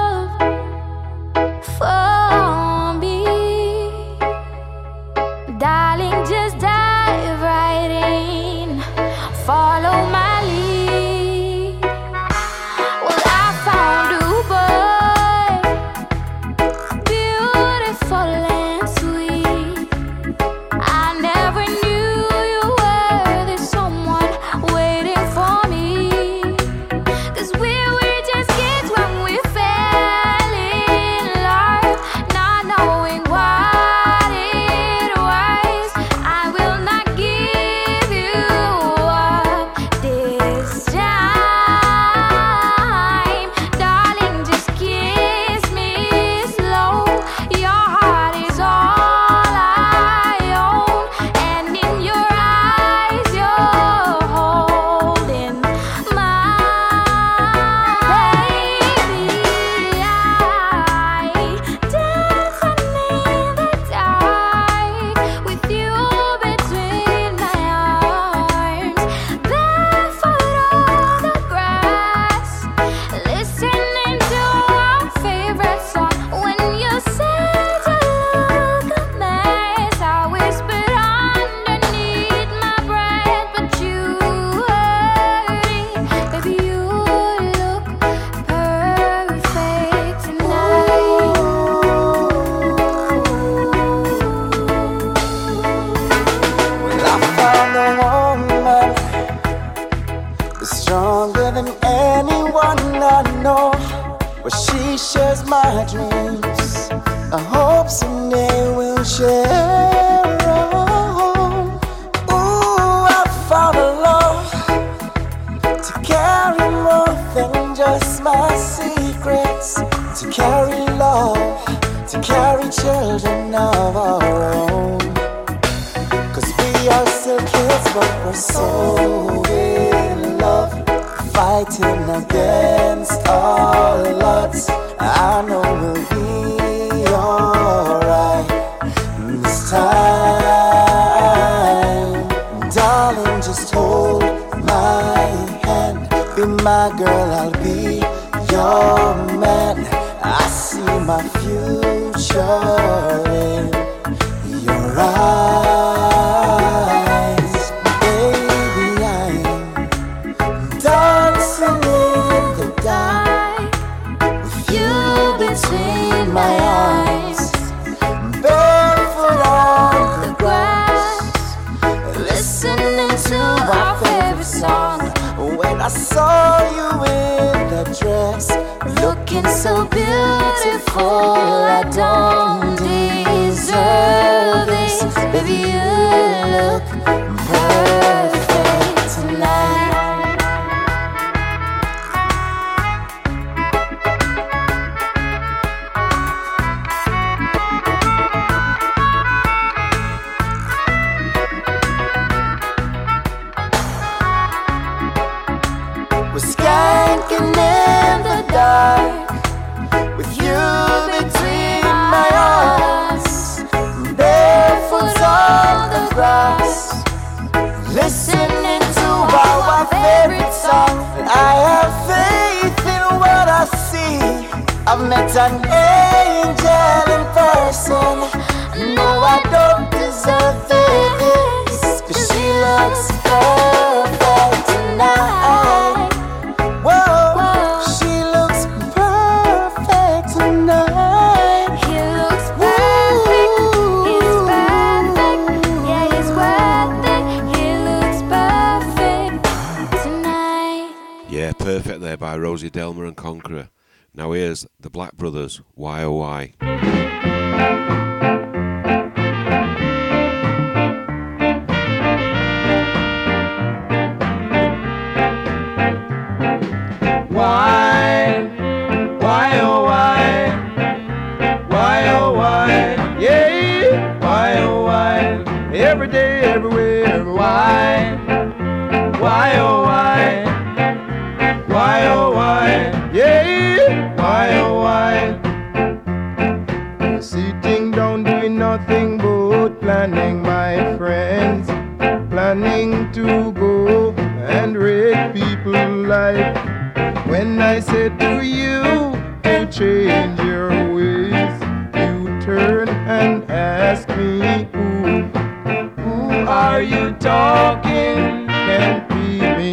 are 306.54 306.84
you 306.84 307.14
talking? 307.14 308.48
Can't 308.48 309.10
be 309.10 309.40
me. 309.58 309.72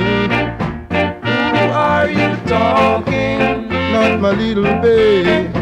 Who 0.88 1.64
are 1.72 2.08
you 2.08 2.30
talking? 2.46 3.68
Not 3.92 4.18
my 4.18 4.30
little 4.30 4.72
babe. 4.80 5.54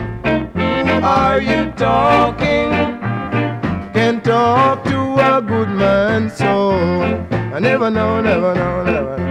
Who 0.54 1.04
are 1.04 1.40
you 1.40 1.72
talking? 1.72 2.70
Can't 3.92 4.22
talk 4.22 4.84
to 4.84 5.00
a 5.30 5.42
good 5.42 5.70
man 5.70 6.30
so. 6.30 6.70
I 7.32 7.58
never 7.58 7.90
know, 7.90 8.20
never 8.20 8.54
know, 8.54 8.84
never 8.84 9.18
know. 9.18 9.27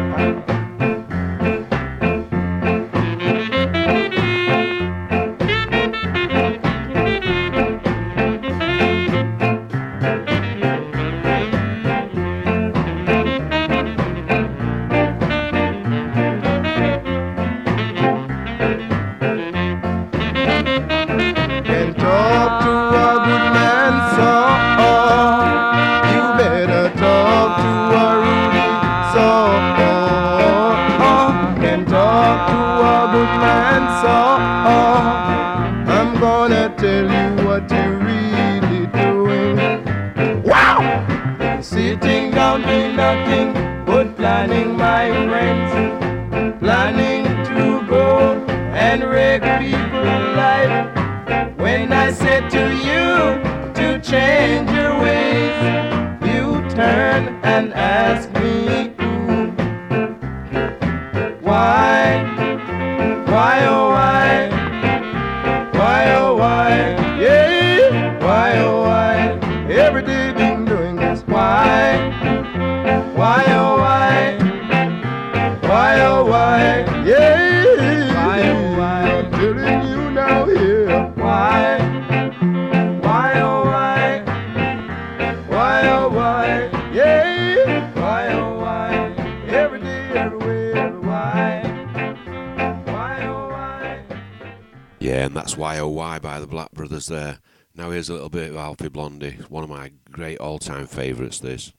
brothers 96.87 97.07
there. 97.07 97.39
Now 97.75 97.91
here's 97.91 98.07
a 98.07 98.13
little 98.13 98.29
bit 98.29 98.51
of 98.51 98.55
Alpha 98.55 98.89
Blondy, 98.89 99.31
one 99.49 99.61
of 99.61 99.69
my 99.69 99.91
great 100.09 100.37
all-time 100.37 100.87
favourites. 100.87 101.39
This 101.39 101.73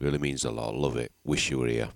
really 0.00 0.18
means 0.18 0.44
a 0.44 0.52
lot. 0.52 0.76
Love 0.76 0.96
it. 0.96 1.10
Wish 1.24 1.50
you 1.50 1.58
were 1.58 1.66
here. 1.66 1.88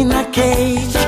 in 0.00 0.10
a 0.10 0.24
cage. 0.30 1.03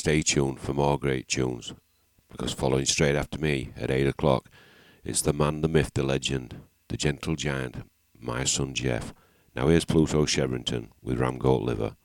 stay 0.00 0.22
tuned 0.22 0.58
for 0.58 0.72
more 0.72 0.98
great 0.98 1.28
tunes, 1.28 1.74
because 2.30 2.54
following 2.54 2.86
straight 2.86 3.14
after 3.14 3.38
me 3.38 3.70
at 3.76 3.90
8 3.90 4.06
o'clock, 4.06 4.48
it's 5.04 5.20
the 5.20 5.34
man, 5.34 5.60
the 5.60 5.68
myth, 5.68 5.90
the 5.92 6.02
legend, 6.02 6.56
the 6.88 6.96
gentle 6.96 7.36
giant, 7.36 7.76
my 8.18 8.44
son 8.44 8.72
Jeff. 8.72 9.12
Now 9.54 9.68
here's 9.68 9.84
Pluto 9.84 10.24
Shervington 10.24 10.88
with 11.02 11.20
Ram 11.20 11.36
Goat 11.36 11.60
Liver. 11.60 11.96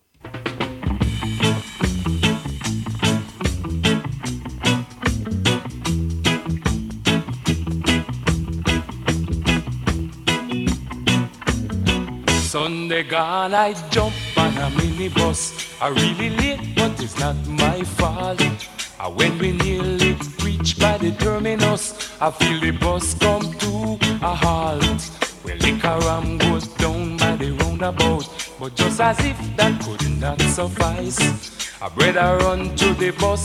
Sunday 12.41 13.04
gone, 13.04 13.54
I. 13.54 13.74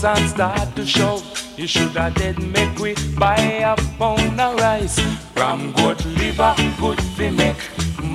and 0.03 0.29
start 0.29 0.75
to 0.75 0.85
show. 0.85 1.21
You 1.57 1.67
should 1.67 1.91
have 1.91 2.15
dead 2.15 2.41
make 2.41 2.77
we 2.79 2.95
buy 3.17 3.35
a 3.35 3.75
pound 3.97 4.39
of 4.39 4.55
rice. 4.59 4.99
Ram 5.35 5.71
good 5.73 6.03
liver, 6.05 6.55
good 6.79 7.01
fi 7.15 7.29
make 7.29 7.57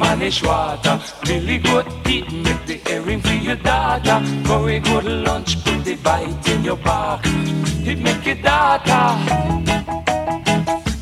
manish 0.01 0.45
water. 0.45 1.01
Really 1.29 1.59
good 1.59 1.87
teeth, 2.05 2.33
make 2.33 2.67
the 2.67 2.81
earring 2.91 3.21
for 3.21 3.35
your 3.35 3.57
daughter. 3.57 4.21
Very 4.49 4.81
good 4.81 5.05
lunch, 5.05 5.63
put 5.65 5.85
the 5.85 5.95
bite 5.97 6.49
in 6.49 6.65
your 6.65 6.77
back. 6.77 7.21
It 7.25 7.99
make 8.01 8.27
your 8.27 8.37
daughter, 8.37 9.05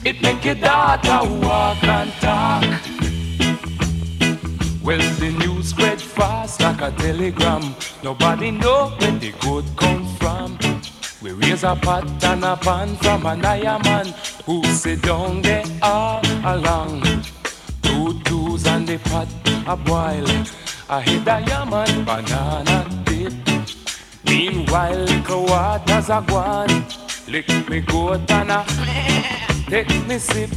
it 0.05 0.21
make 0.21 0.45
your 0.45 0.57
daughter 0.57 1.19
walk 1.41 1.83
and 1.85 2.13
talk. 2.21 2.65
Well, 4.83 4.99
the 5.19 5.35
news 5.39 5.69
spread 5.71 6.01
fast 6.01 6.61
like 6.61 6.83
a 6.83 6.91
telegram. 6.91 7.75
Nobody 8.03 8.51
know 8.51 8.93
when 8.99 9.19
the 9.19 9.33
good 9.41 9.65
come. 9.77 10.04
We 11.25 11.33
raise 11.33 11.65
a 11.65 11.75
pot 11.75 12.23
and 12.23 12.45
a 12.45 12.55
pan 12.55 12.97
from 12.97 13.25
an 13.25 13.41
man 13.41 14.15
who 14.45 14.63
sit 14.67 15.01
down 15.01 15.41
there 15.41 15.65
all 15.81 16.21
along. 16.45 17.01
Two 17.81 18.21
twos 18.25 18.67
and 18.67 18.87
the 18.87 18.99
pot 18.99 19.29
a 19.67 19.75
boil. 19.75 20.29
I 20.91 21.01
hit 21.01 21.27
a 21.27 21.41
yaman 21.49 22.05
banana 22.05 22.87
dip. 23.05 23.33
Meanwhile, 24.27 24.99
liquor 24.99 25.39
waters 25.39 26.11
a 26.11 26.23
gone. 26.29 26.85
Lick 27.27 27.49
me 27.71 27.81
goat 27.81 28.31
and 28.31 28.51
a 28.53 28.63
take 29.71 30.07
me 30.07 30.19
sip. 30.19 30.51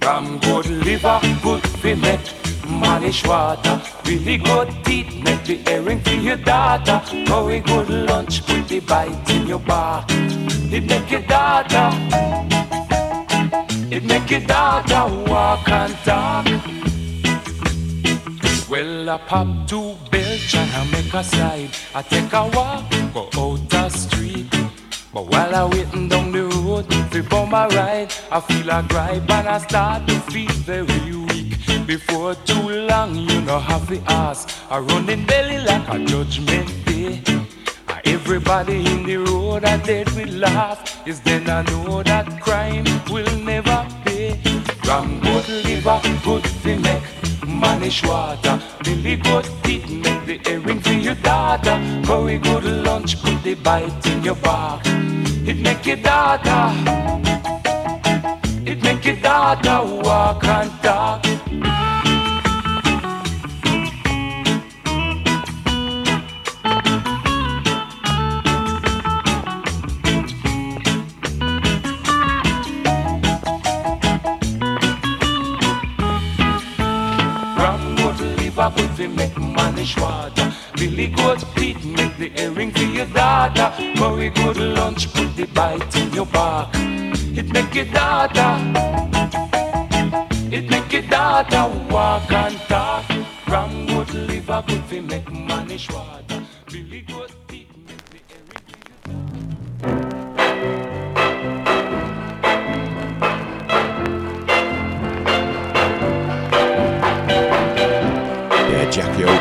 From 0.00 0.38
good 0.38 0.64
liver, 0.64 1.20
good 1.42 1.62
fi 1.80 1.92
make 1.94 2.45
manish 2.66 3.26
water. 3.26 3.80
Really 4.04 4.38
good 4.38 4.68
teeth, 4.84 5.22
make 5.22 5.44
the 5.44 5.60
earring 5.70 6.00
for 6.00 6.10
your 6.10 6.36
daughter. 6.36 7.00
Very 7.26 7.60
good 7.60 7.88
lunch, 7.88 8.44
put 8.46 8.68
the 8.68 8.80
bite 8.80 9.30
in 9.30 9.46
your 9.46 9.58
bar. 9.60 10.04
It 10.08 10.84
make 10.84 11.10
your 11.10 11.22
daughter, 11.22 11.90
it 13.90 14.04
make 14.04 14.30
your 14.30 14.40
daughter 14.40 15.30
walk 15.30 15.68
and 15.68 15.94
talk. 16.04 16.46
Well, 18.68 19.10
I 19.10 19.18
pop 19.18 19.68
two 19.68 19.94
belch 20.10 20.54
and 20.56 20.70
I 20.72 20.84
make 20.90 21.14
a 21.14 21.22
slide. 21.22 21.70
I 21.94 22.02
take 22.02 22.32
a 22.32 22.48
walk, 22.48 22.90
go 23.14 23.30
out 23.40 23.70
the 23.70 23.88
street. 23.90 24.50
But 25.14 25.28
while 25.30 25.54
I 25.54 25.64
waiting 25.64 26.08
down 26.08 26.32
the 26.32 26.42
road 26.42 26.88
before 27.10 27.46
my 27.46 27.68
ride, 27.68 28.12
I 28.30 28.40
feel 28.40 28.68
a 28.68 28.82
gripe 28.82 29.30
and 29.30 29.48
I 29.48 29.58
start 29.58 30.06
to 30.08 30.20
feel 30.32 30.50
very. 30.66 31.05
Before 31.86 32.34
too 32.34 32.68
long, 32.88 33.14
you 33.14 33.40
know 33.42 33.60
have 33.60 33.86
to 33.88 34.00
ask. 34.10 34.48
I 34.70 34.78
run 34.78 35.08
in 35.08 35.24
belly 35.24 35.58
like 35.58 35.86
a 35.88 36.04
judgment 36.04 36.68
day. 36.84 37.22
Ah, 37.88 38.00
Everybody 38.04 38.84
in 38.84 39.04
the 39.04 39.18
road 39.18 39.64
I 39.64 39.76
dead 39.76 40.10
with 40.16 40.30
laugh. 40.34 41.06
Is 41.06 41.20
then 41.20 41.48
I 41.48 41.62
know 41.62 42.02
that 42.02 42.40
crime 42.40 42.84
will 43.08 43.30
never 43.38 43.86
pay. 44.04 44.40
Ram 44.88 45.20
good 45.20 45.48
liver, 45.64 46.00
good 46.24 46.44
fi 46.60 46.74
make 46.74 47.02
manish 47.62 48.04
water. 48.08 48.60
Billy 48.82 49.14
good 49.16 49.46
teeth 49.62 49.88
make 49.88 50.26
the 50.26 50.40
earring 50.50 50.80
for 50.80 50.92
your 50.92 51.14
daughter. 51.14 51.78
Very 52.02 52.38
good 52.38 52.64
lunch, 52.64 53.22
put 53.22 53.40
the 53.44 53.54
bite 53.54 54.06
in 54.06 54.24
your 54.24 54.34
back. 54.36 54.82
It 55.46 55.58
make 55.58 55.86
your 55.86 55.98
daughter, 55.98 56.62
it 58.66 58.82
make 58.82 59.04
your 59.04 59.16
daughter 59.16 59.78
walk 60.02 60.42
and 60.44 60.70
talk. 60.82 61.35
Good 78.70 78.90
fi 78.90 79.06
make 79.06 79.34
manish 79.34 80.00
water. 80.00 80.52
Billy 80.74 81.08
good 81.08 81.38
teeth 81.54 81.84
make 81.84 82.16
the 82.16 82.32
earring 82.40 82.70
for 82.72 82.82
your 82.82 83.06
daughter. 83.06 83.72
Very 83.96 84.30
good 84.30 84.56
lunch, 84.56 85.12
put 85.12 85.36
the 85.36 85.46
bite 85.46 85.96
in 85.96 86.12
your 86.12 86.26
back. 86.26 86.68
It 87.38 87.52
make 87.52 87.74
your 87.74 87.86
daughter, 87.86 88.50
it 90.50 90.70
make 90.70 90.92
your 90.92 91.02
daughter 91.02 91.64
walk 91.90 92.32
and 92.32 92.56
talk. 92.68 93.04
Ram 93.48 93.86
good 93.86 94.14
liver, 94.14 94.64
good 94.66 94.84
fi 94.84 95.00
make 95.00 95.26
manish 95.26 95.92
water. 95.92 96.45
Jackie 108.96 109.35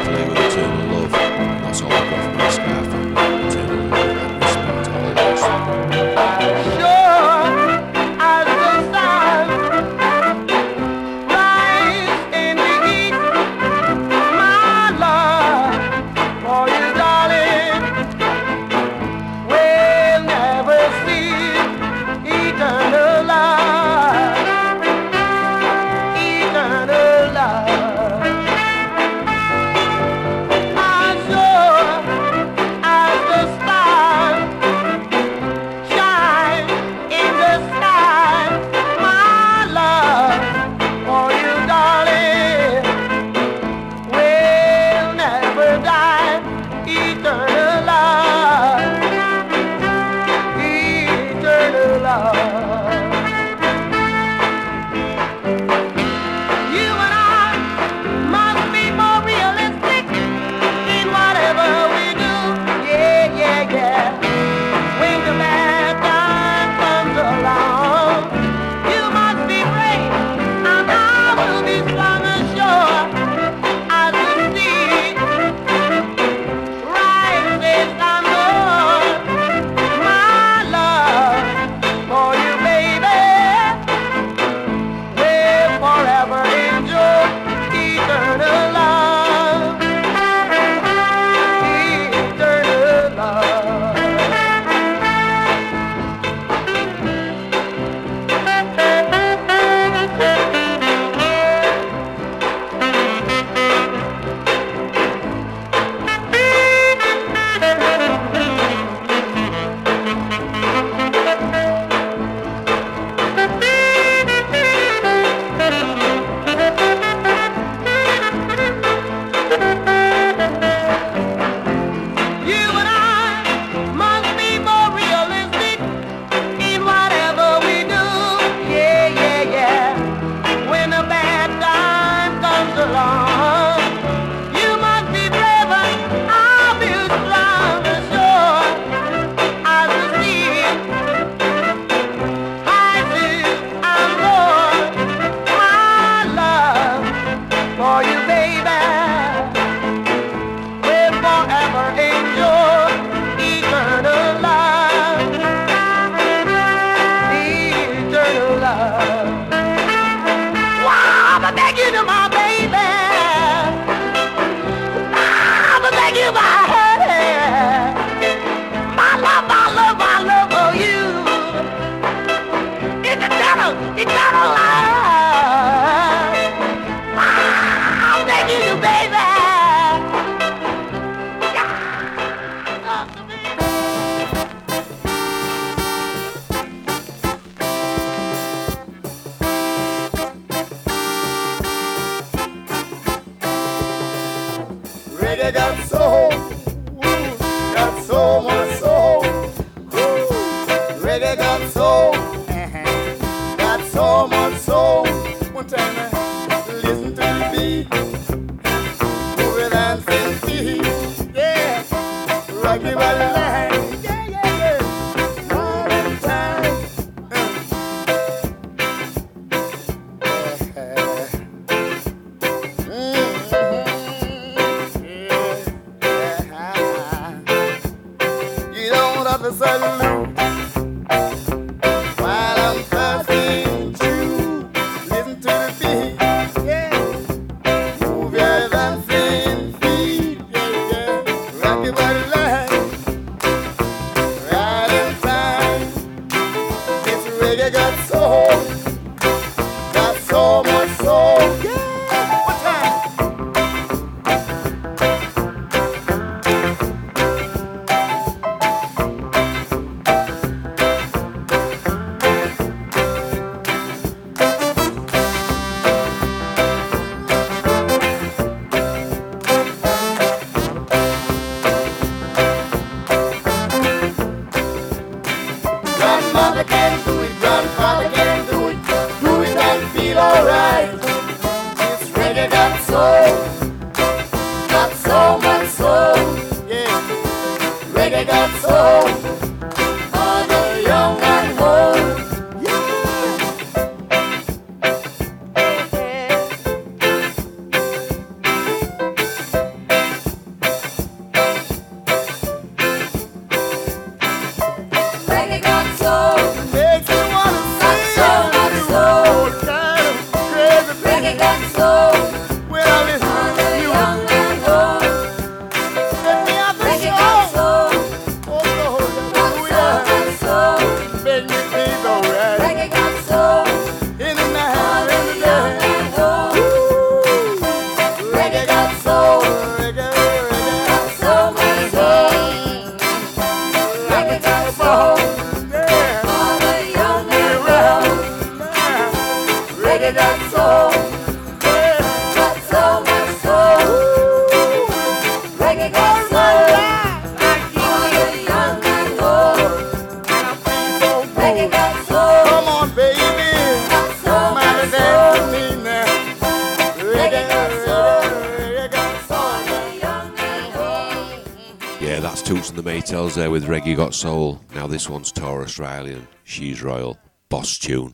Soul. 364.15 364.61
Now 364.73 364.87
this 364.87 365.09
one's 365.09 365.29
Tarrus 365.33 365.77
Riley. 365.77 366.25
She's 366.45 366.81
Royal. 366.81 367.17
Boss 367.49 367.77
tune. 367.77 368.13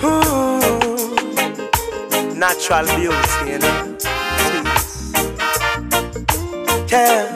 Hmm. 0.00 0.78
Natural 2.38 2.86
beauty, 2.96 3.50
you 3.50 3.58
know. 3.58 3.98
Yeah, 6.88 7.26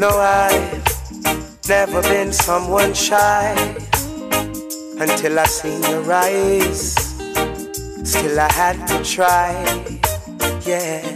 no, 0.00 0.08
I've 0.08 1.68
never 1.68 2.02
been 2.02 2.32
someone 2.32 2.94
shy 2.94 3.54
until 4.98 5.38
I 5.38 5.44
seen 5.44 5.82
your 5.82 6.12
eyes. 6.12 6.94
Still, 8.02 8.40
I 8.40 8.52
had 8.52 8.86
to 8.88 9.04
try. 9.04 9.52
Yeah. 10.66 11.15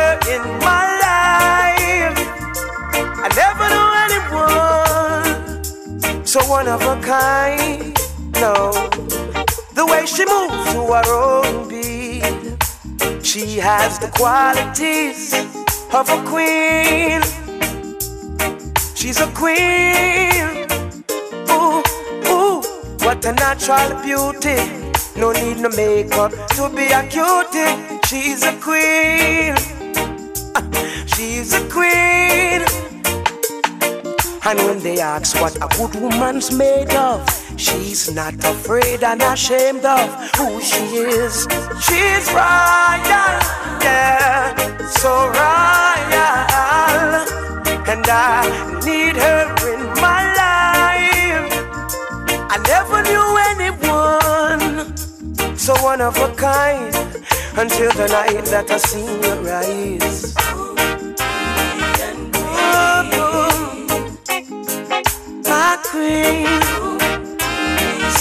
one 6.51 6.67
of 6.67 6.81
a 6.81 6.99
kind. 7.01 7.97
No, 8.43 8.73
the 9.73 9.85
way 9.89 10.05
she 10.05 10.25
moves 10.25 10.63
to 10.73 10.81
her 10.95 11.09
own 11.25 11.69
beat. 11.69 12.25
She 13.25 13.57
has 13.57 13.97
the 13.99 14.09
qualities 14.19 15.33
of 15.99 16.09
a 16.17 16.19
queen. 16.31 17.21
She's 18.99 19.21
a 19.21 19.27
queen. 19.41 20.67
Ooh, 21.55 21.81
ooh, 22.35 22.61
what 23.05 23.23
a 23.25 23.31
natural 23.31 23.89
beauty. 24.03 24.59
No 25.15 25.31
need 25.31 25.57
no 25.59 25.69
makeup 25.69 26.33
to 26.55 26.63
be 26.75 26.87
a 26.99 27.01
cutie. 27.13 27.71
She's 28.07 28.43
a 28.43 28.53
queen. 28.67 29.55
She's 31.13 31.53
a 31.53 31.63
queen. 31.69 32.70
And 34.43 34.57
when 34.59 34.79
they 34.79 34.99
ask 34.99 35.39
what 35.39 35.55
a 35.57 35.67
good 35.77 35.95
woman's 36.01 36.51
made 36.51 36.93
of, 36.95 37.21
she's 37.57 38.11
not 38.13 38.33
afraid 38.43 39.03
and 39.03 39.21
ashamed 39.21 39.85
of 39.85 40.09
who 40.35 40.59
she 40.61 40.83
is. 40.97 41.47
She's 41.85 42.25
royal, 42.33 43.37
yeah, 43.85 44.77
so 44.87 45.27
royal. 45.27 46.41
And 47.91 48.05
I 48.07 48.81
need 48.83 49.15
her 49.15 49.45
in 49.73 49.81
my 50.01 50.21
life. 50.41 51.53
I 52.49 52.57
never 52.67 53.03
knew 53.03 53.37
anyone 53.51 54.97
so 55.57 55.75
one 55.83 56.01
of 56.01 56.17
a 56.17 56.33
kind 56.33 56.95
until 57.57 57.91
the 57.91 58.07
night 58.07 58.45
that 58.45 58.71
I 58.71 58.77
seen 58.77 59.21
your 59.21 59.53
eyes. 59.53 60.33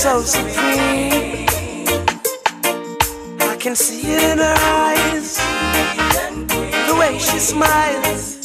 So 0.01 0.23
supreme. 0.23 1.47
I 3.39 3.57
can 3.61 3.77
see 3.77 4.11
it 4.11 4.23
in 4.33 4.39
her 4.39 4.57
eyes. 4.59 5.37
The 6.89 6.97
way 6.99 7.17
she 7.19 7.39
smiles. 7.39 8.45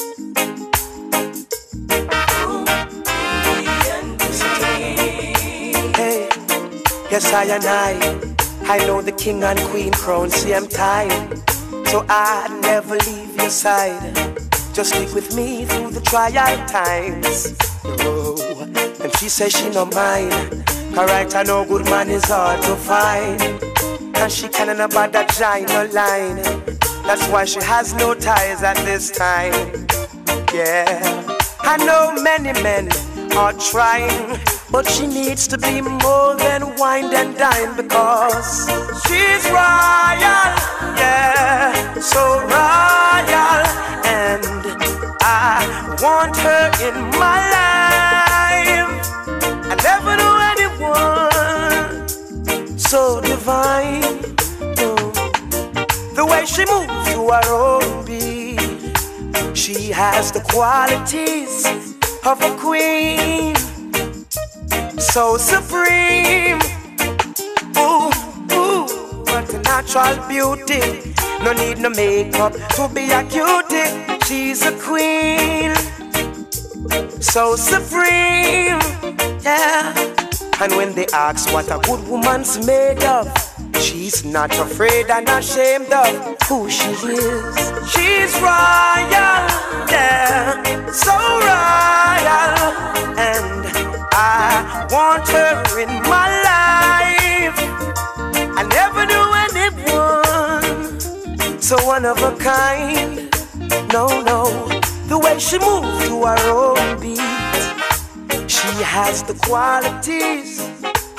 Hey, 5.95 6.30
yes, 7.10 7.34
I 7.34 7.45
and 7.45 7.65
I, 7.65 8.76
I 8.76 8.77
know 8.85 9.02
the 9.02 9.11
king 9.11 9.43
and 9.43 9.60
queen 9.72 9.91
crown, 9.93 10.30
see 10.30 10.53
I'm 10.53 10.68
tired. 10.68 11.41
So 11.88 12.06
I'd 12.07 12.60
never 12.61 12.95
leave 12.97 13.35
your 13.35 13.49
side. 13.49 14.14
Just 14.73 14.93
stick 14.93 15.15
with 15.15 15.35
me 15.35 15.65
through 15.65 15.91
the 15.91 16.02
trial 16.02 16.68
times. 16.68 17.74
Oh, 18.02 18.68
and 19.02 19.16
she 19.18 19.30
says 19.30 19.52
she 19.52 19.70
no 19.70 19.86
mind. 19.86 20.64
Alright, 20.98 21.36
I 21.36 21.44
know 21.44 21.66
good 21.66 21.86
man 21.86 22.10
is 22.10 22.26
hard 22.26 22.62
to 22.64 22.76
find. 22.76 23.41
And 24.16 24.32
she 24.32 24.48
can't 24.48 24.80
about 24.80 25.12
that 25.12 25.30
giant 25.38 25.70
no 25.70 25.86
line. 25.94 26.38
That's 27.06 27.28
why 27.28 27.45
she 27.45 27.62
has 27.62 27.94
no 27.94 28.16
ties 28.16 28.64
at 28.64 28.78
this 28.78 29.12
time. 29.12 29.53
Yeah, 30.53 30.88
I 31.60 31.78
know 31.86 32.20
many 32.24 32.53
men 32.64 32.90
are 33.36 33.53
trying, 33.53 34.40
but 34.72 34.90
she 34.90 35.06
needs 35.06 35.48
to 35.49 35.57
be 35.57 35.82
more 35.82 36.36
than 36.36 36.76
wine 36.78 37.14
and 37.14 37.38
dine 37.38 37.76
because 37.76 38.66
she's 39.06 39.45
royal, 39.52 40.49
yeah, 40.98 41.94
so 41.99 42.40
royal, 42.40 43.62
and 44.07 44.44
I 45.22 45.98
want 46.02 46.36
her 46.38 46.72
in 46.88 46.95
my 47.20 47.52
life. 47.52 47.74
So 52.88 53.20
divine. 53.22 54.02
The 56.16 56.26
way 56.30 56.45
she 56.45 56.66
moves 56.66 57.14
to 57.14 57.30
her 57.34 57.48
own 57.52 58.06
beat, 58.06 59.57
she 59.57 59.91
has 59.91 60.32
the 60.32 60.41
qualities 60.41 61.66
of 62.26 62.41
a 62.41 62.56
queen, 62.57 63.56
so 64.99 65.38
supreme. 65.38 66.60
Ooh, 67.78 68.12
ooh, 68.53 68.86
what 69.30 69.53
a 69.53 69.60
natural 69.64 70.16
beauty. 70.28 71.14
No 71.44 71.53
need 71.53 71.80
no 71.80 71.90
makeup 71.90 72.53
to 72.76 72.90
be 72.94 73.12
a 73.12 73.24
cutie. 73.24 73.90
She's 74.26 74.66
a 74.66 74.72
queen, 74.78 75.74
so 77.20 77.56
supreme. 77.56 78.80
Yeah. 79.44 80.14
And 80.61 80.72
when 80.77 80.94
they 80.94 81.06
ask 81.14 81.52
what 81.53 81.69
a 81.69 81.77
good 81.80 82.07
woman's 82.07 82.65
made 82.65 83.03
of, 83.03 83.27
she's 83.82 84.23
not 84.23 84.57
afraid 84.57 85.10
and 85.10 85.27
ashamed 85.27 85.91
of 85.91 86.38
who 86.48 86.69
she 86.69 86.88
is. 86.91 87.56
She's 87.91 88.34
royal, 88.40 89.49
yeah, 89.91 90.64
so 90.91 91.11
royal, 91.52 92.72
and 93.19 93.65
I 94.14 94.88
want 94.91 95.27
her 95.30 95.64
in 95.80 95.90
my 96.03 96.30
life. 96.49 97.60
I 98.57 98.64
never 98.64 99.06
knew 99.06 99.34
anyone 99.44 100.99
so 101.61 101.76
one 101.86 102.06
of 102.06 102.23
a 102.23 102.32
kind. 102.38 103.30
No, 103.91 104.07
no, 104.22 104.45
the 105.07 105.18
way 105.19 105.38
she 105.38 105.60
moves 105.60 106.07
to 106.07 106.23
her 106.26 106.49
own 106.49 106.98
beat. 107.02 107.44
She 108.65 108.81
has 108.81 109.21
the 109.21 109.35
qualities 109.45 110.59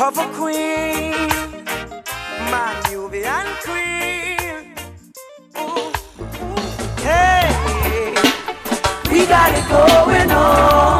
of 0.00 0.18
a 0.18 0.26
queen, 0.34 1.28
my 2.50 2.74
Nubian 2.90 3.46
queen. 3.62 4.74
Ooh, 5.56 5.92
hey, 7.06 8.14
we 9.10 9.26
got 9.26 9.52
it 9.54 9.68
going 9.68 10.30
on. 10.32 10.95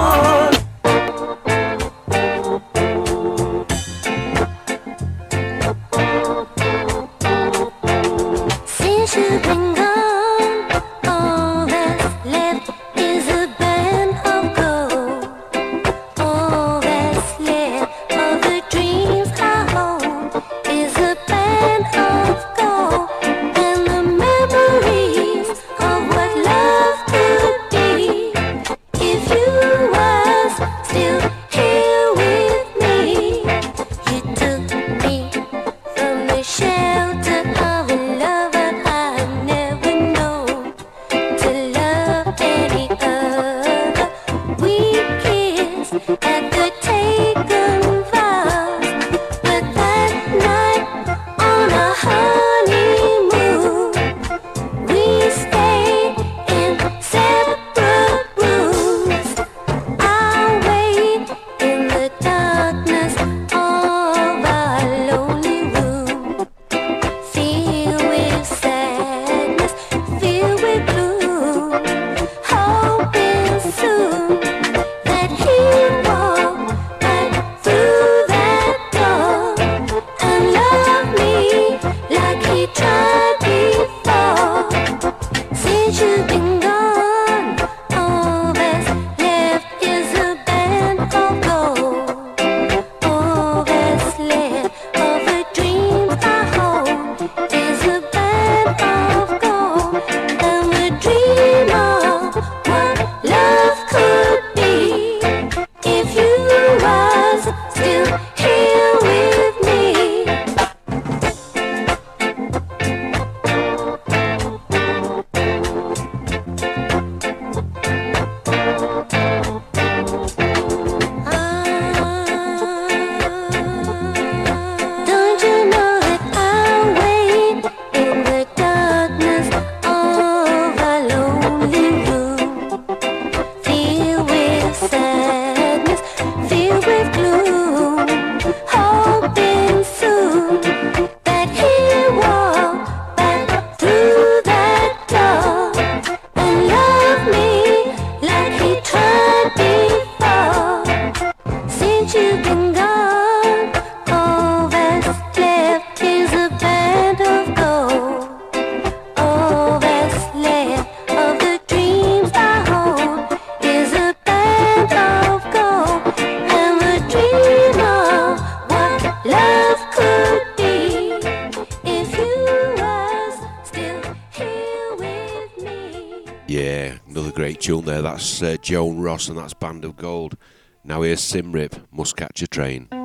Tune 177.67 177.85
there. 177.85 178.01
That's 178.01 178.41
uh, 178.43 178.57
Joan 178.63 179.01
Ross 179.01 179.29
and 179.29 179.37
that's 179.37 179.53
Band 179.53 179.85
of 179.85 179.97
Gold. 179.97 180.37
Now 180.85 181.03
here's 181.03 181.21
Simrip, 181.21 181.85
Must 181.91 182.17
Catch 182.17 182.41
a 182.43 182.47
Train. 182.47 182.96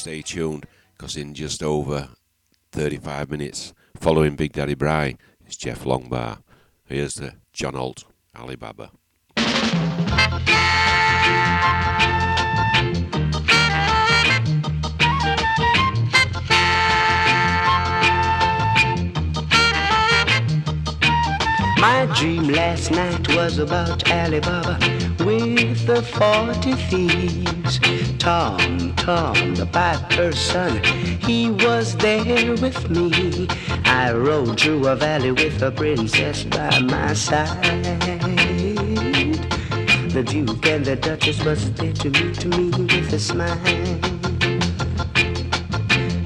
Stay 0.00 0.22
tuned 0.22 0.64
because 0.96 1.14
in 1.14 1.34
just 1.34 1.62
over 1.62 2.08
35 2.72 3.30
minutes, 3.30 3.74
following 3.96 4.34
Big 4.34 4.52
Daddy 4.52 4.72
Bry, 4.72 5.16
it's 5.44 5.56
Jeff 5.56 5.84
Longbar. 5.84 6.38
Here's 6.86 7.14
the 7.14 7.34
John 7.52 7.74
Holt 7.74 8.04
Alibaba. 8.34 8.92
My 21.78 22.06
dream 22.16 22.48
last 22.48 22.90
night 22.90 23.28
was 23.36 23.58
about 23.58 24.10
Alibaba 24.10 24.78
with 25.24 25.86
the 25.86 26.02
forty 26.02 26.72
thieves. 26.88 27.99
Tom, 28.20 28.94
Tom, 28.96 29.54
the 29.54 29.64
piper's 29.64 30.38
son, 30.38 30.84
he 31.22 31.50
was 31.50 31.96
there 31.96 32.52
with 32.56 32.90
me. 32.90 33.48
I 33.86 34.12
rode 34.12 34.60
through 34.60 34.88
a 34.88 34.94
valley 34.94 35.32
with 35.32 35.62
a 35.62 35.70
princess 35.70 36.44
by 36.44 36.80
my 36.80 37.14
side. 37.14 37.64
The 40.12 40.22
Duke 40.22 40.66
and 40.66 40.84
the 40.84 40.96
Duchess 40.96 41.42
was 41.46 41.72
there 41.72 41.94
to 41.94 42.10
meet 42.10 42.44
me 42.44 42.68
with 42.68 43.10
a 43.14 43.18
smile. 43.18 43.58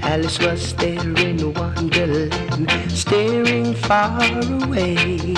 Alice 0.02 0.40
was 0.40 0.74
there 0.74 0.98
in 0.98 1.54
Wonderland, 1.54 2.90
staring 2.90 3.72
far 3.72 4.20
away. 4.20 5.34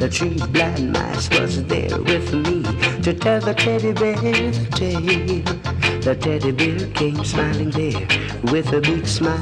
The 0.00 0.08
tree 0.10 0.42
blind 0.50 0.94
mice 0.94 1.30
was 1.30 1.62
there 1.66 1.96
with 2.02 2.34
me 2.34 2.64
to 3.02 3.14
tell 3.14 3.40
the 3.40 3.54
teddy 3.54 3.92
bear 3.92 4.16
the 4.16 4.66
tale. 4.72 5.71
The 6.02 6.16
teddy 6.16 6.50
bear 6.50 6.88
came 6.94 7.24
smiling 7.24 7.70
there 7.70 8.06
with 8.50 8.72
a 8.72 8.80
big 8.80 9.06
smile. 9.06 9.40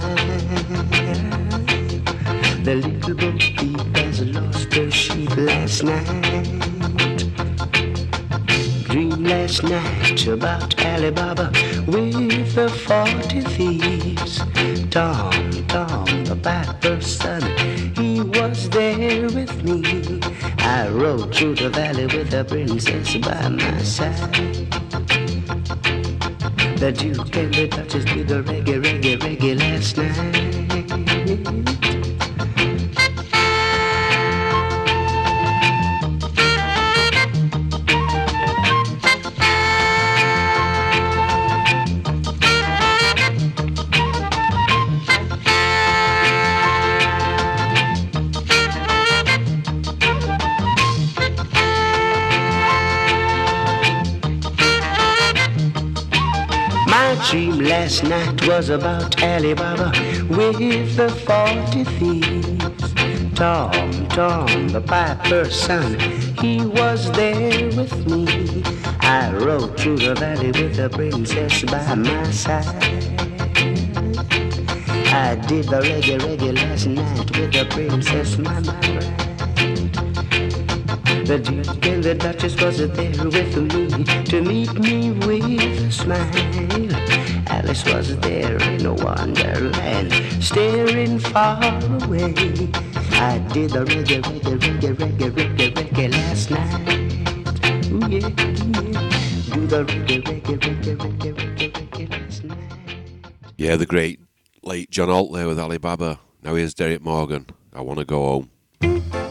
The 2.63 2.75
little 2.75 3.15
bo 3.15 3.33
peep 3.33 3.97
has 3.97 4.21
lost 4.27 4.75
her 4.75 4.91
sheep 4.91 5.35
last 5.39 5.83
night. 5.85 6.05
Dream 8.85 9.25
last 9.25 9.63
night 9.63 10.27
about 10.27 10.79
Alibaba 10.85 11.51
with 11.87 12.55
the 12.55 12.69
forty 12.69 13.41
thieves. 13.41 14.41
Tom, 14.91 15.33
Tom, 15.67 16.25
the 16.25 16.37
piper's 16.43 17.07
son, 17.07 17.41
he 17.97 18.21
was 18.21 18.69
there 18.69 19.31
with 19.31 19.65
me. 19.65 20.21
I 20.59 20.89
rode 20.91 21.35
through 21.35 21.55
the 21.55 21.71
valley 21.71 22.05
with 22.05 22.31
the 22.31 22.45
princess 22.45 23.17
by 23.17 23.49
my 23.49 23.83
side. 23.83 24.70
The 26.81 26.93
Duke 26.93 27.37
and 27.37 27.53
the 27.53 27.69
Duchess 27.69 28.07
did 28.07 28.31
a 28.31 28.43
reggae, 28.43 28.81
reggae, 28.83 29.19
reggae 29.19 29.55
last 29.61 29.99
night. 29.99 31.90
Last 57.91 58.05
night 58.05 58.47
was 58.47 58.69
about 58.69 59.21
Alibaba 59.21 59.91
with 60.29 60.97
the 60.97 61.09
forty 61.27 61.83
thieves. 61.99 62.95
Tom, 63.35 64.07
Tom, 64.09 64.69
the 64.69 64.81
piper's 64.81 65.61
son, 65.61 65.99
he 66.39 66.65
was 66.65 67.11
there 67.13 67.67
with 67.77 68.07
me. 68.07 68.63
I 69.01 69.33
rode 69.33 69.77
through 69.77 69.99
the 69.99 70.15
valley 70.15 70.53
with 70.53 70.77
the 70.77 70.89
princess 70.89 71.65
by 71.65 71.95
my 71.97 72.31
side. 72.31 72.65
I 75.13 75.35
did 75.49 75.65
the 75.65 75.81
reggae 75.81 76.19
reggae 76.21 76.55
last 76.55 76.87
night 76.87 77.37
with 77.37 77.53
the 77.53 77.65
princess, 77.71 78.39
my, 78.39 78.61
my 78.61 78.81
bride. 78.87 79.31
The 81.27 81.39
Duke 81.39 81.87
and 81.87 82.05
the 82.05 82.15
Duchess 82.15 82.61
was 82.61 82.79
there 82.79 83.25
with 83.27 83.57
me 83.57 84.05
to 84.27 84.43
meet 84.43 84.75
me 84.75 85.11
with 85.11 85.89
a 85.89 85.91
smile. 85.91 86.70
Alice 87.61 87.85
was 87.85 88.17
there 88.21 88.57
in 88.57 88.87
a 88.87 88.95
wonderland, 88.95 90.11
staring 90.43 91.19
far 91.19 91.63
away. 91.63 92.33
I 93.21 93.37
did 93.53 93.73
the 93.73 93.85
reggae, 93.85 94.23
reggae, 94.23 94.57
reggae, 94.59 94.95
reggae, 94.97 95.31
reggae, 95.31 95.75
reggae 95.75 96.11
last 96.11 96.51
night. 96.51 96.89
Ooh, 97.93 98.09
yeah, 98.09 98.29
yeah. 98.29 99.55
Do 99.55 99.67
the 99.67 99.85
reggae, 99.85 100.23
reggae, 100.23 100.57
reggae, 100.59 100.97
reggae, 100.97 101.35
reggae, 101.35 101.71
reggae 101.71 102.11
last 102.11 102.45
night. 102.45 102.59
Yeah, 103.59 103.77
the 103.77 103.85
great 103.85 104.21
late 104.63 104.91
John 104.91 105.09
Holt 105.11 105.35
there 105.35 105.47
with 105.47 105.59
Alibaba. 105.59 106.19
Now 106.43 106.55
here's 106.55 106.73
Derrick 106.73 107.03
Morgan. 107.03 107.45
I 107.75 107.83
want 107.83 107.99
to 107.99 108.07
go 108.07 108.23
home. 108.81 109.30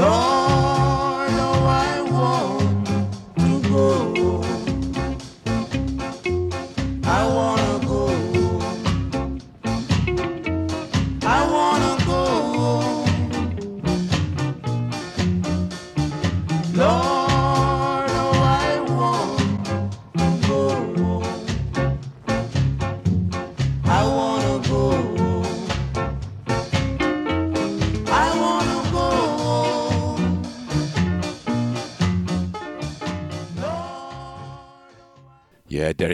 너 0.00 0.29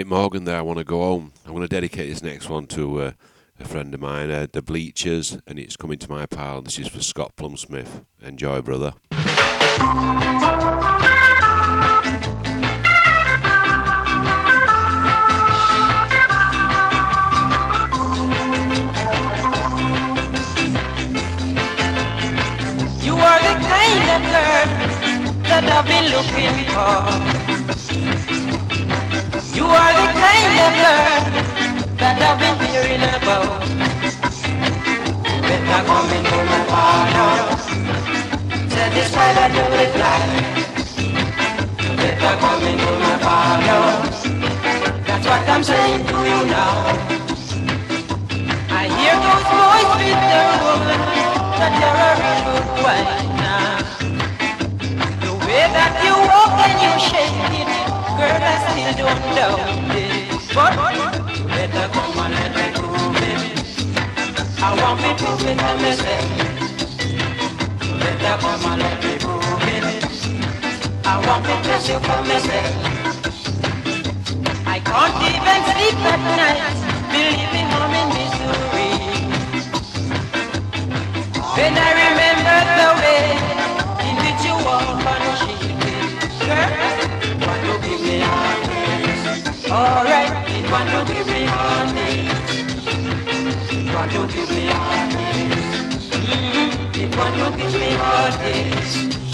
Morgan 0.07 0.45
there. 0.45 0.57
I 0.57 0.63
want 0.63 0.79
to 0.79 0.85
go 0.85 1.01
home. 1.01 1.33
I'm 1.45 1.51
going 1.51 1.63
to 1.63 1.69
dedicate 1.69 2.09
this 2.09 2.23
next 2.23 2.49
one 2.49 2.67
to 2.69 3.01
uh, 3.01 3.13
a 3.59 3.65
friend 3.65 3.93
of 3.93 4.01
mine, 4.01 4.31
uh, 4.31 4.47
the 4.51 4.63
Bleechers, 4.63 5.37
and 5.47 5.59
it's 5.59 5.77
coming 5.77 5.99
to 5.99 6.09
my 6.09 6.27
pal. 6.27 6.63
This 6.63 6.79
is 6.79 6.87
for 6.87 7.03
Scott 7.03 7.35
Plumsmith. 7.37 8.05
Enjoy, 8.23 8.63
brother. 8.63 8.95
You 23.03 23.15
are 23.17 23.41
the 23.41 23.55
kind 23.67 24.11
of 24.15 24.23
girl 24.31 24.67
that 25.49 25.65
I've 25.69 25.87
been 25.87 26.11
looking 26.13 26.55
for. 28.31 28.36
You 29.57 29.65
are 29.65 29.93
the 29.97 30.07
kind 30.13 30.57
of 30.67 30.73
girl 30.85 31.21
that 31.97 32.21
I've 32.21 32.37
been 32.37 32.57
hearing 32.69 33.01
about. 33.01 33.65
Better 35.49 35.81
come 35.89 36.11
into 36.13 36.39
my 36.45 36.61
parlor. 36.69 37.57
Satisfied 38.69 39.37
I 39.41 39.49
do 39.57 39.65
it. 39.81 39.93
Better 41.97 42.35
come 42.37 42.65
into 42.69 42.91
my 43.01 43.17
parlor. 43.25 43.89
That's 45.07 45.25
what 45.27 45.49
I'm 45.49 45.65
saying 45.65 46.05
to 46.05 46.17
you 46.29 46.41
now. 46.53 47.17
I 48.69 48.93
hear 48.93 49.17
those 49.25 49.47
boys 49.57 49.89
with 49.97 50.21
their 50.21 50.53
woman 50.69 51.01
that 51.57 51.73
you're 51.81 51.97
a 52.05 52.13
real 52.21 52.41
good 52.45 52.69
wife 52.85 53.25
now. 53.41 53.81
The 55.25 55.33
way 55.47 55.65
that 55.73 55.93
you 56.05 56.13
walk 56.29 56.61
and 56.61 56.77
you 56.85 56.93
shake 57.09 57.41
it, 57.57 57.86
girl, 58.17 58.43
I 58.43 58.55
still 58.65 58.93
don't 59.01 59.23
doubt 59.37 59.61
it. 59.93 60.27
But 60.57 60.73
you 61.37 61.45
better 61.45 61.87
come 61.93 62.19
and 62.25 62.33
let 62.37 62.51
me 62.57 62.67
go, 62.77 62.87
baby. 63.21 63.51
I 64.65 64.69
want 64.81 64.97
me 65.03 65.11
to 65.21 65.31
be 65.43 65.53
for 65.61 65.77
myself. 65.85 66.27
You 67.85 67.95
better 68.01 68.37
come 68.43 68.65
and 68.73 68.81
let 68.83 68.97
me 69.05 69.13
go, 69.21 69.33
baby. 69.67 69.95
I 71.05 71.15
want 71.27 71.43
me 71.47 71.55
to 71.67 71.75
see 71.85 71.99
for 72.07 72.21
myself. 72.31 72.73
I 74.67 74.79
can't 74.89 75.17
even 75.33 75.61
sleep 75.71 75.99
at 76.13 76.21
night, 76.41 76.77
believing 77.13 77.69
I'm 77.81 77.95
in 78.01 78.09
misery. 78.17 78.91
When 81.57 81.73
I 81.77 81.91
remember 82.05 82.59
the 82.81 82.91
way 83.01 83.25
in 84.09 84.15
which 84.25 84.41
you 84.47 84.57
walk 84.65 85.05
on 85.13 85.23
sheet, 85.41 85.61
girl, 86.49 86.71
want 86.81 87.06
me 88.17 88.23
honey. 88.23 89.71
Alright, 89.71 90.31
it 90.49 90.71
want 90.71 90.89
to 90.91 91.13
give 91.13 91.27
me 91.27 91.45
honey. 91.45 92.29
Want 93.93 94.13
to 94.13 94.27
give 94.35 94.51
me 94.51 94.67
honey. 94.67 95.51
Mm-hmm. 96.25 97.01
It 97.01 97.17
want 97.17 97.35
to 97.35 97.63
give 97.63 97.75
me 97.75 97.91
honey. 97.93 99.26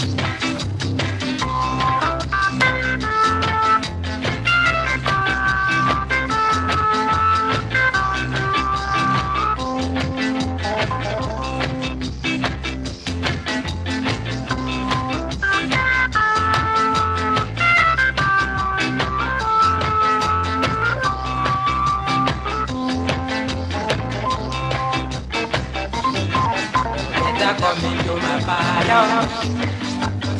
Parlor. 28.45 29.27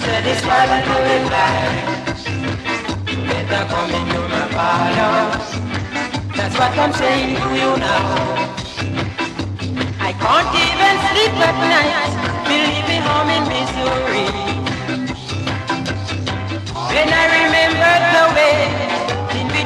Satisfied 0.03 0.69
and 0.77 0.87
reply. 1.11 1.55
You 3.09 3.17
better 3.27 3.63
come 3.71 3.91
into 3.99 4.21
my 4.33 4.43
parlor. 4.55 5.17
That's 6.37 6.55
what 6.59 6.73
I'm 6.77 6.93
saying 6.93 7.35
to 7.39 7.47
you 7.61 7.71
now. 7.87 8.03
I 10.07 10.11
can't 10.23 10.53
even 10.67 10.95
sleep 11.09 11.35
at 11.47 11.57
night. 11.73 12.13
Believe 12.49 12.85
me, 12.91 12.97
home 13.07 13.31
in 13.37 13.43
Missouri. 13.51 14.27
I 16.95 17.25
remember 17.39 17.93
the 18.15 18.25
way 18.35 18.93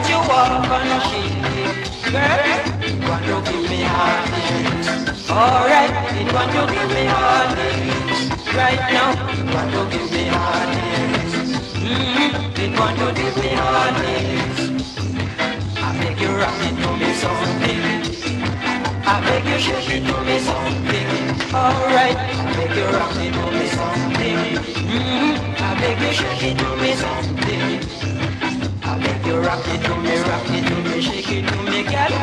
you 0.09 0.19
walk 0.19 0.69
on 0.69 0.87
girl, 2.11 2.66
want 3.17 3.45
to 3.45 3.51
give 3.51 3.69
me 3.69 3.81
heartache. 3.81 5.29
Alright, 5.29 5.91
it 6.17 6.33
want 6.33 6.51
to 6.51 6.61
give 6.73 6.89
me 6.89 7.05
heartache. 7.05 8.53
Right 8.53 8.83
now, 8.93 9.11
it 9.33 9.53
want 9.53 9.71
to 9.73 9.97
give 9.97 10.11
me 10.11 10.23
heartache. 10.27 11.25
Mm-hmm. 11.81 12.61
It 12.61 12.79
want 12.79 12.97
to 12.99 13.07
give 13.13 13.37
me 13.37 13.49
heartache. 13.49 14.81
I 15.77 15.97
beg 15.99 16.21
you 16.21 16.31
rock 16.37 16.61
it 16.61 16.75
to 16.81 16.89
me 17.01 17.09
something. 17.23 17.81
I 19.05 19.21
beg 19.25 19.45
you 19.45 19.59
shake 19.59 19.89
it 19.89 20.03
to 20.05 20.15
me 20.27 20.37
something. 20.39 21.09
Alright, 21.53 22.17
I 22.17 22.53
beg 22.55 22.75
you 22.77 22.85
rock 22.97 23.15
it 23.15 23.33
to 23.33 23.45
me 23.51 23.67
something. 23.77 24.39
Mm-hmm. 24.87 25.63
I 25.63 25.79
beg 25.79 26.01
you 26.01 26.13
shake 26.13 26.43
it 26.43 26.57
to 26.59 26.69
me 26.77 26.91
something. 26.93 28.06
You 29.27 29.39
rock 29.39 29.67
it 29.67 29.83
to 29.83 29.95
me, 29.97 30.17
rock 30.21 30.49
it 30.49 30.67
to 30.67 30.75
me, 30.89 31.01
shake 31.01 31.31
it 31.31 31.47
to 31.47 31.57
me, 31.63 31.83
girl. 31.83 32.13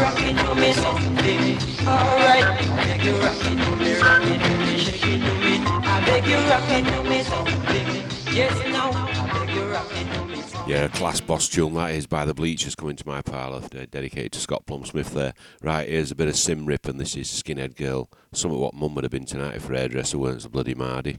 Rock 0.00 0.20
it 0.20 0.36
to 0.38 0.54
me 0.54 1.66
beg 1.86 3.04
you 3.04 3.16
rock 3.18 3.36
it 3.36 3.56
to 3.62 3.76
me, 3.76 4.00
rock 4.00 4.22
it 4.22 4.40
to 4.42 4.56
me, 4.58 4.78
shake 4.78 5.06
it 5.06 5.20
to 5.20 5.34
me. 5.34 5.60
I 5.66 6.04
beg 6.06 6.26
you 6.26 6.38
rock 6.48 6.70
it 6.70 6.84
to 6.84 7.02
me. 7.04 7.16
Yes, 8.34 8.54
now. 8.72 9.06
Yeah, 10.66 10.88
class 10.88 11.20
boss 11.20 11.48
tune 11.48 11.74
that 11.74 11.92
is 11.92 12.06
by 12.08 12.24
the 12.24 12.34
Bleechers 12.34 12.74
coming 12.74 12.96
to 12.96 13.06
my 13.06 13.22
parlour, 13.22 13.60
de- 13.68 13.82
uh, 13.82 13.86
dedicated 13.88 14.32
to 14.32 14.40
Scott 14.40 14.66
Plum 14.66 14.84
Smith 14.84 15.14
there. 15.14 15.32
Right, 15.62 15.88
here's 15.88 16.10
a 16.10 16.16
bit 16.16 16.26
of 16.26 16.34
Symarip, 16.34 16.88
and 16.88 16.98
this 16.98 17.16
is 17.16 17.28
Skinhead 17.28 17.76
Girl. 17.76 18.10
Some 18.32 18.50
of 18.50 18.58
what 18.58 18.74
mum 18.74 18.96
would 18.96 19.04
have 19.04 19.12
been 19.12 19.26
tonight 19.26 19.54
if 19.56 19.66
her 19.66 19.74
hairdresser 19.74 20.18
weren't 20.18 20.42
so 20.42 20.48
bloody 20.48 20.74
mardy. 20.74 21.18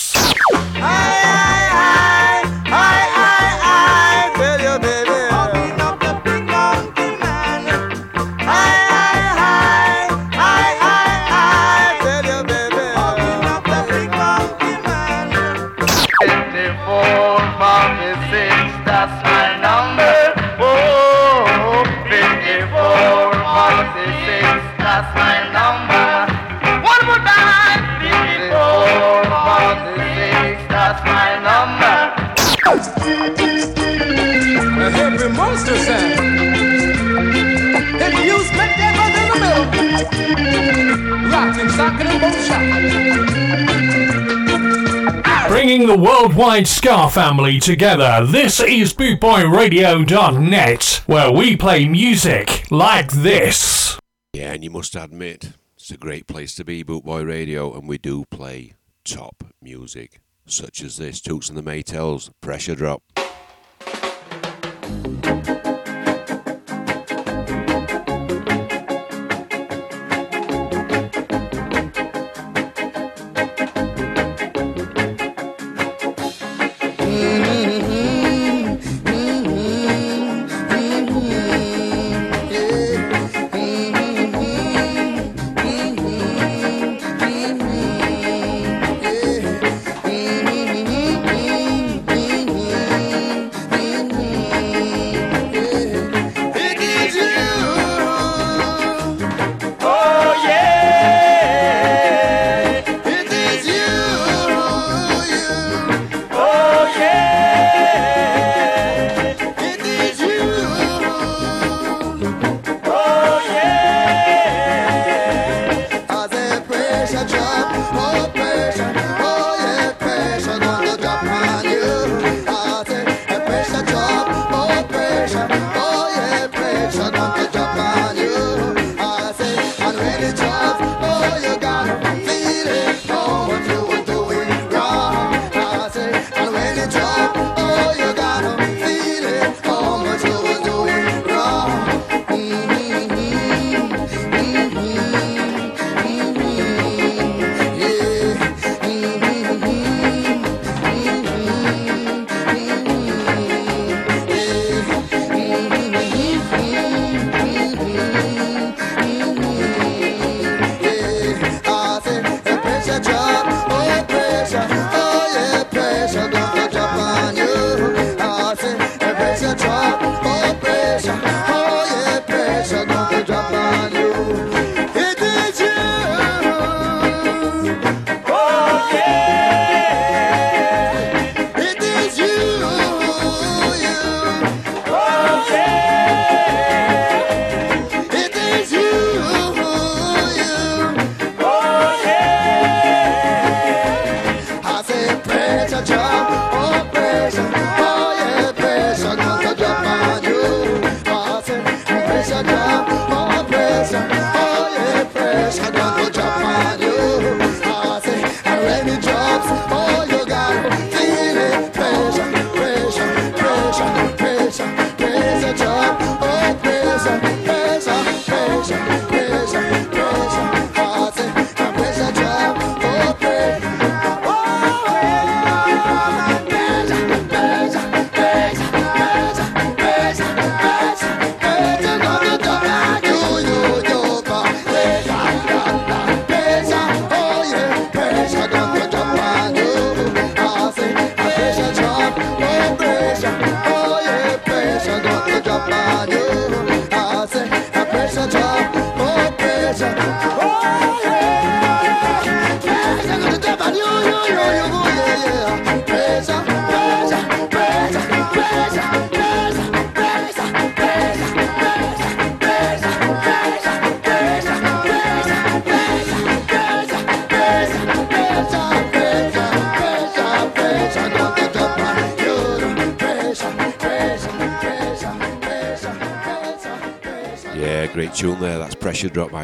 Bringing 45.81 45.97
the 45.97 46.03
worldwide 46.03 46.67
Ska 46.67 47.09
family 47.09 47.59
together, 47.59 48.23
this 48.23 48.59
is 48.59 48.93
BootboyRadio.net, 48.93 51.01
where 51.07 51.31
we 51.31 51.57
play 51.57 51.87
music 51.87 52.69
like 52.69 53.11
this. 53.11 53.97
Yeah, 54.31 54.53
and 54.53 54.63
you 54.63 54.69
must 54.69 54.95
admit, 54.95 55.53
it's 55.75 55.89
a 55.89 55.97
great 55.97 56.27
place 56.27 56.53
to 56.57 56.63
be, 56.63 56.83
Bootboy 56.83 57.27
Radio, 57.27 57.73
and 57.73 57.89
we 57.89 57.97
do 57.97 58.25
play 58.25 58.73
top 59.03 59.43
music, 59.59 60.19
such 60.45 60.83
as 60.83 60.97
this 60.97 61.19
Toots 61.19 61.49
and 61.49 61.57
the 61.57 61.63
Maytals, 61.63 62.29
Pressure 62.41 62.75
Drop. 62.75 63.01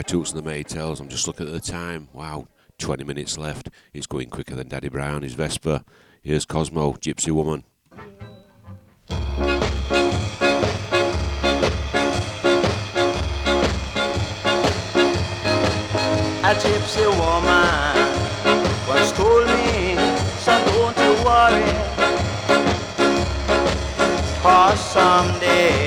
toots 0.08 0.32
and 0.32 0.44
the 0.44 0.50
maytals. 0.50 1.00
I'm 1.02 1.10
just 1.10 1.28
looking 1.28 1.48
at 1.48 1.54
the 1.54 1.60
time. 1.60 2.08
Wow, 2.14 2.48
20 2.80 3.04
minutes 3.04 3.38
left. 3.38 3.70
It's 3.94 4.08
going 4.08 4.30
quicker 4.30 4.56
than 4.56 4.70
Daddy 4.70 4.90
Brown. 4.90 5.22
His 5.22 5.34
Vespa. 5.34 5.84
Here's 6.24 6.46
Cosmo, 6.46 6.94
Gypsy 6.94 7.32
Woman. 7.32 7.66
A 16.40 16.54
gypsy 16.56 17.06
woman 17.20 17.98
once 18.88 19.12
told 19.12 19.48
me, 19.48 19.96
so 20.40 20.54
don't 20.66 20.98
you 20.98 21.14
worry, 21.26 21.88
someday 24.78 25.87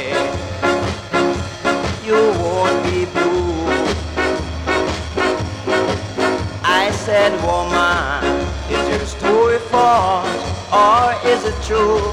said, 7.21 7.37
woman, 7.45 8.25
is 8.71 8.89
your 8.89 9.07
story 9.07 9.59
false 9.69 10.27
or 10.73 11.29
is 11.29 11.45
it 11.45 11.63
true? 11.63 12.10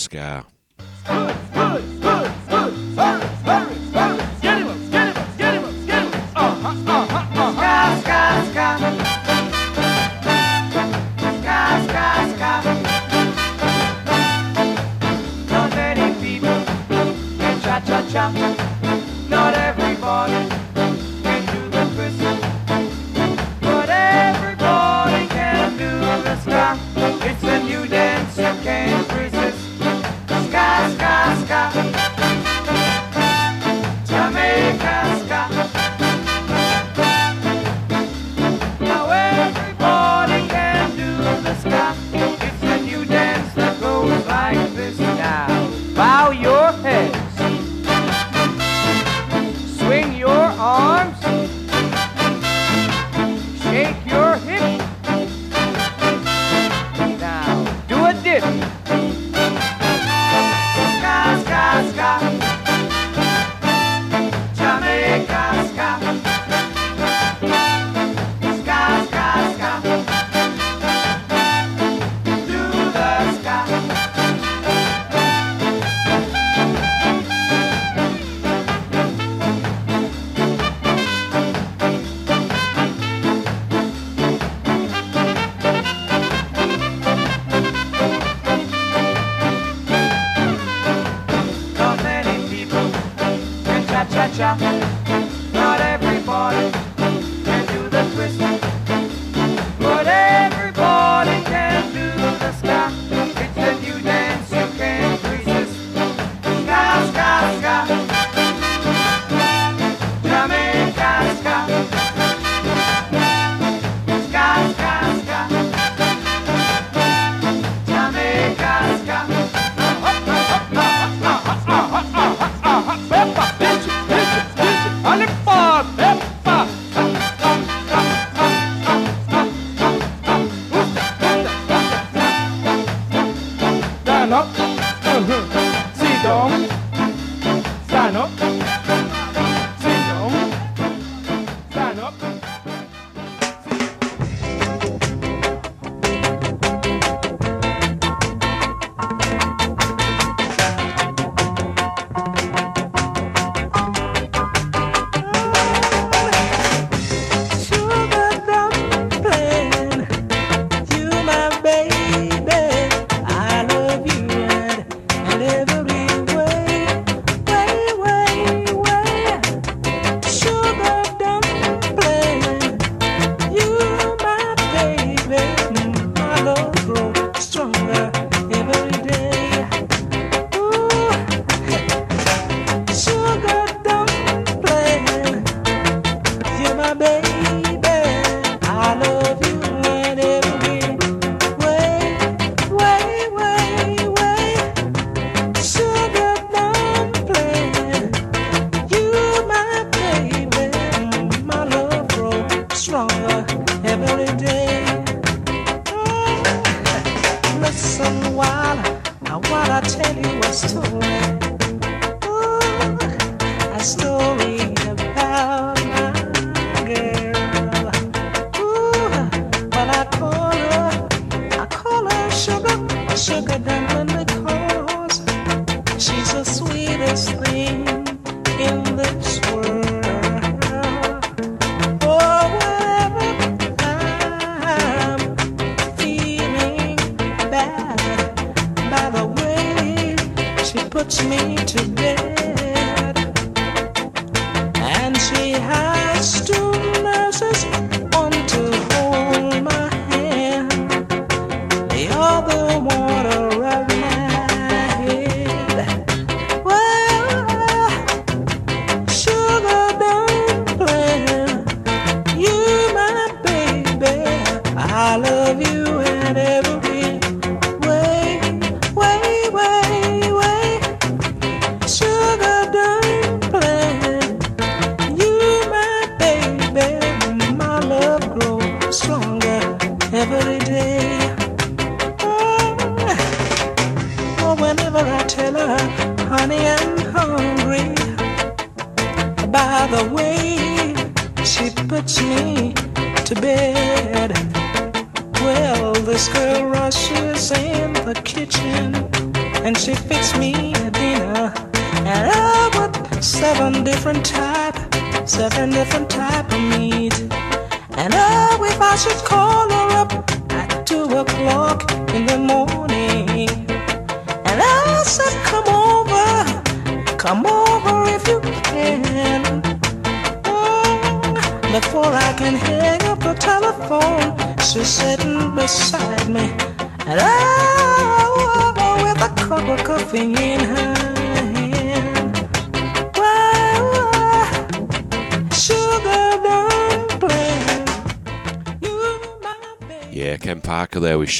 Sky. 0.00 0.42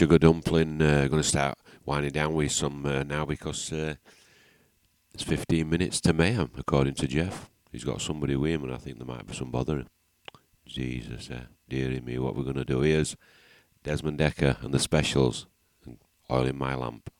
sugar 0.00 0.18
dumpling. 0.18 0.80
Uh, 0.80 1.06
going 1.08 1.22
to 1.22 1.28
start 1.28 1.58
winding 1.84 2.12
down 2.12 2.32
with 2.32 2.50
some 2.50 2.86
uh, 2.86 3.02
now 3.02 3.26
because 3.26 3.70
uh, 3.70 3.94
it's 5.12 5.22
15 5.22 5.68
minutes 5.68 6.00
to 6.00 6.14
mayhem, 6.14 6.50
according 6.56 6.94
to 6.94 7.06
Jeff. 7.06 7.50
He's 7.70 7.84
got 7.84 8.00
somebody 8.00 8.34
with 8.34 8.52
him, 8.52 8.64
and 8.64 8.72
I 8.72 8.78
think 8.78 8.96
there 8.96 9.06
might 9.06 9.26
be 9.26 9.34
some 9.34 9.50
bother. 9.50 9.84
Jesus, 10.64 11.28
uh, 11.30 11.42
dearie 11.68 12.00
me, 12.00 12.18
what 12.18 12.34
we're 12.34 12.44
going 12.44 12.56
to 12.56 12.64
do 12.64 12.80
is 12.80 13.14
Desmond 13.84 14.18
Dekker 14.18 14.64
and 14.64 14.72
the 14.72 14.78
specials, 14.78 15.46
and 15.84 15.98
oil 16.30 16.46
in 16.46 16.56
my 16.56 16.74
lamp. 16.74 17.10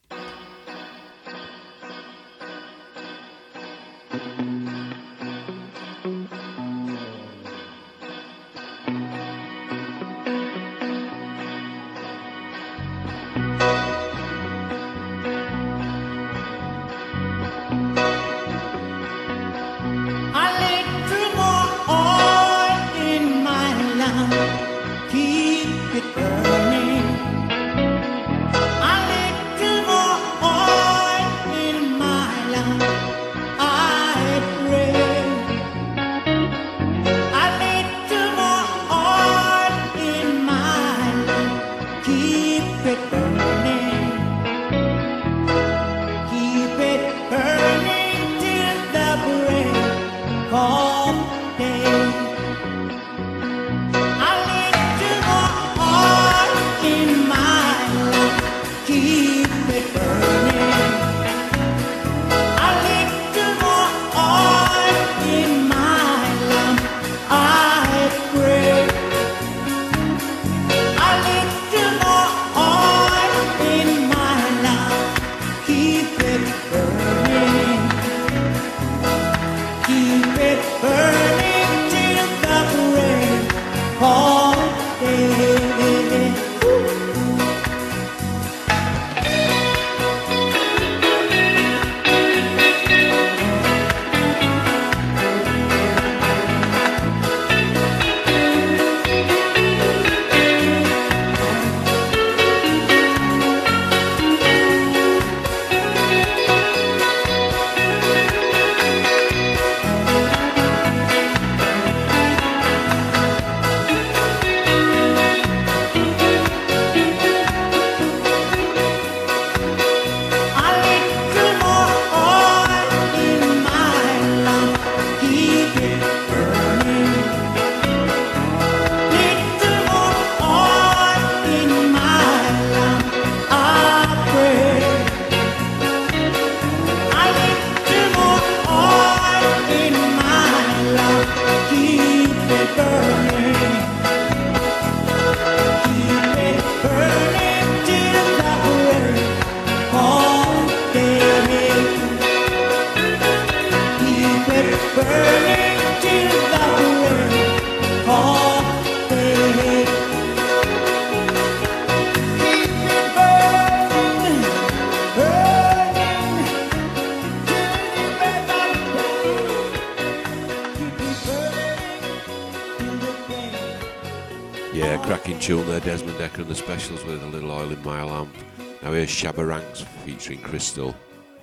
Krystal, 180.51 180.93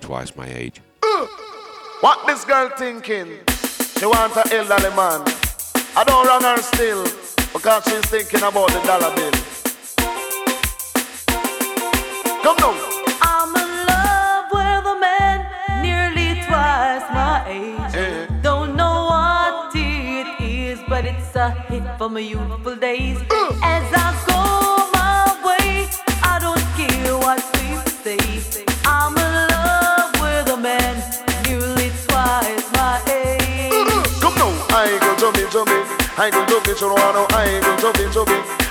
twice 0.02 0.36
my 0.36 0.46
age. 0.46 0.82
What 2.02 2.26
this 2.26 2.44
girl 2.44 2.68
thinking? 2.76 3.38
She 3.98 4.04
want 4.04 4.36
a 4.36 4.44
elderly 4.54 4.94
man. 4.94 5.22
I 5.96 6.04
don't 6.06 6.26
run 6.26 6.42
her 6.42 6.60
still 6.60 7.04
because 7.54 7.84
she's 7.84 8.04
thinking 8.04 8.40
about 8.40 8.68
the 8.68 8.80
dollar 8.84 9.14
bill. 9.16 9.32
Come 12.42 12.56
now. 12.60 12.74
I'm 13.22 13.56
in 13.56 13.86
love 13.86 14.44
with 14.52 14.94
a 14.94 15.00
man 15.00 15.38
nearly 15.82 16.42
twice 16.42 17.08
my 17.10 17.44
age. 17.48 17.94
Eh. 17.94 18.26
Don't 18.42 18.76
know 18.76 19.06
what 19.08 19.74
it 19.74 20.38
is, 20.38 20.78
but 20.86 21.06
it's 21.06 21.34
a 21.34 21.50
hit 21.50 21.82
from 21.96 22.12
my 22.12 22.20
youthful 22.20 22.76
days. 22.76 23.18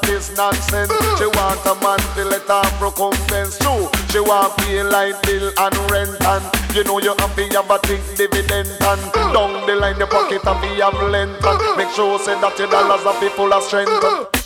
that 0.00 0.10
is 0.10 0.36
nonsense. 0.36 0.92
She 1.18 1.26
want 1.26 1.60
a 1.66 1.74
man 1.82 1.98
to 2.16 2.24
let 2.24 2.46
her 2.48 2.64
recompense. 2.84 3.58
True, 3.58 3.88
she 4.10 4.20
want 4.20 4.56
pay 4.58 4.82
light 4.82 5.20
bill 5.22 5.52
and 5.58 5.74
rent 5.90 6.16
and 6.24 6.44
you 6.74 6.84
know 6.84 6.98
you 7.00 7.14
have 7.18 7.34
to 7.36 7.44
have 7.56 7.70
a 7.70 7.78
think 7.86 8.02
dividend 8.16 8.68
and 8.68 9.12
down 9.32 9.66
the 9.66 9.74
line 9.74 9.98
your 9.98 10.06
pocket 10.06 10.42
have 10.42 10.60
to 10.62 10.68
have 10.68 10.94
length 11.10 11.44
and 11.44 11.76
make 11.76 11.90
sure 11.94 12.18
say 12.18 12.38
that 12.40 12.58
your 12.58 12.68
dollars 12.68 13.04
are 13.06 13.30
full 13.30 13.52
of 13.52 13.62
strength. 13.62 13.90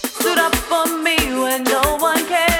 Stood 0.00 0.38
up 0.38 0.54
for 0.54 0.86
me 1.02 1.16
when 1.38 1.64
no 1.64 1.96
one 1.98 2.26
cared. 2.26 2.53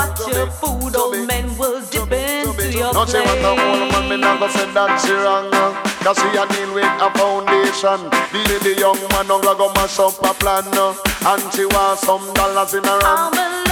Watch 0.00 0.20
your 0.32 0.46
food. 0.48 0.96
Old 0.96 1.26
men 1.26 1.56
will 1.58 1.80
dip 1.90 2.12
into 2.12 2.70
your 2.72 2.92
No, 2.92 3.04
she 3.04 3.18
want 3.18 3.44
a 3.44 3.50
old 3.50 3.92
man, 3.92 4.08
me 4.08 4.16
not 4.16 4.40
go 4.40 4.48
say 4.48 4.70
that 4.72 5.00
she 5.04 5.12
wrong. 5.12 5.50
Cause 6.00 6.16
she 6.16 6.28
a 6.32 6.44
deal 6.48 6.72
with 6.74 6.84
a 6.84 7.08
foundation. 7.18 8.08
The 8.32 8.40
lady 8.48 8.80
young 8.80 9.00
man 9.12 9.26
don't 9.28 9.44
go 9.44 9.72
mash 9.74 9.98
up 9.98 10.16
a 10.24 10.32
plan. 10.34 10.64
And 10.64 11.54
she 11.54 11.64
want 11.66 11.98
some 12.00 12.32
dollars 12.34 12.74
in 12.74 12.84
her 12.84 13.00
hand. 13.04 13.69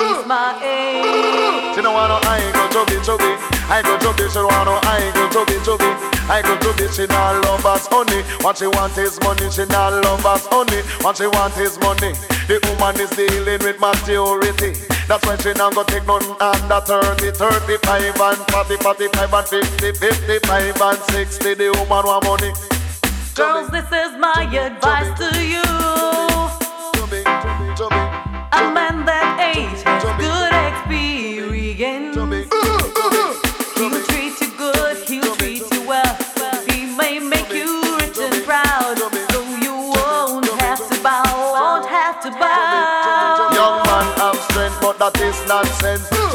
Age. 0.00 1.74
She 1.74 1.82
don't 1.82 1.94
want 1.94 2.08
no 2.10 2.18
I 2.28 2.40
go 2.52 2.64
chubby 2.72 2.96
chubby. 3.04 3.32
I 3.68 3.82
go 3.82 3.98
chubby, 3.98 4.28
she 4.28 4.34
don't 4.34 4.48
want 4.52 4.66
no 4.66 4.80
I 4.84 5.10
go 5.14 5.28
chubby 5.32 5.56
chubby. 5.64 5.90
I 6.28 6.42
go 6.42 6.56
chubby, 6.58 6.88
she 6.92 7.06
not 7.06 7.44
love 7.44 7.66
us 7.66 7.86
honey. 7.90 8.22
What 8.42 8.58
she 8.58 8.66
want 8.66 8.96
is 8.98 9.20
money, 9.20 9.50
she 9.50 9.64
not 9.66 9.92
love 10.04 10.26
us 10.26 10.46
honey. 10.50 10.82
What 11.02 11.16
she 11.16 11.26
want 11.26 11.56
is 11.58 11.78
money. 11.80 12.12
The 12.48 12.60
woman 12.68 13.00
is 13.00 13.10
dealing 13.10 13.62
with 13.64 13.80
maturity. 13.80 14.72
That's 15.08 15.24
why 15.26 15.36
she 15.36 15.52
not 15.54 15.74
go 15.74 15.82
take 15.84 16.06
none 16.06 16.22
under 16.40 16.80
30, 16.80 17.30
35 17.32 18.20
and 18.20 18.38
40, 18.50 18.76
45 18.76 19.34
and 19.34 19.48
50, 19.48 19.92
55 19.92 20.80
and 20.82 20.98
60. 20.98 21.54
The 21.54 21.70
woman 21.78 22.06
want 22.06 22.24
money. 22.24 22.52
Girls, 23.34 23.68
this 23.70 23.86
is 23.86 24.16
my 24.18 24.46
advice 24.50 25.10
to 25.18 25.28
you. 25.44 25.62
A 28.52 28.72
man 28.72 28.85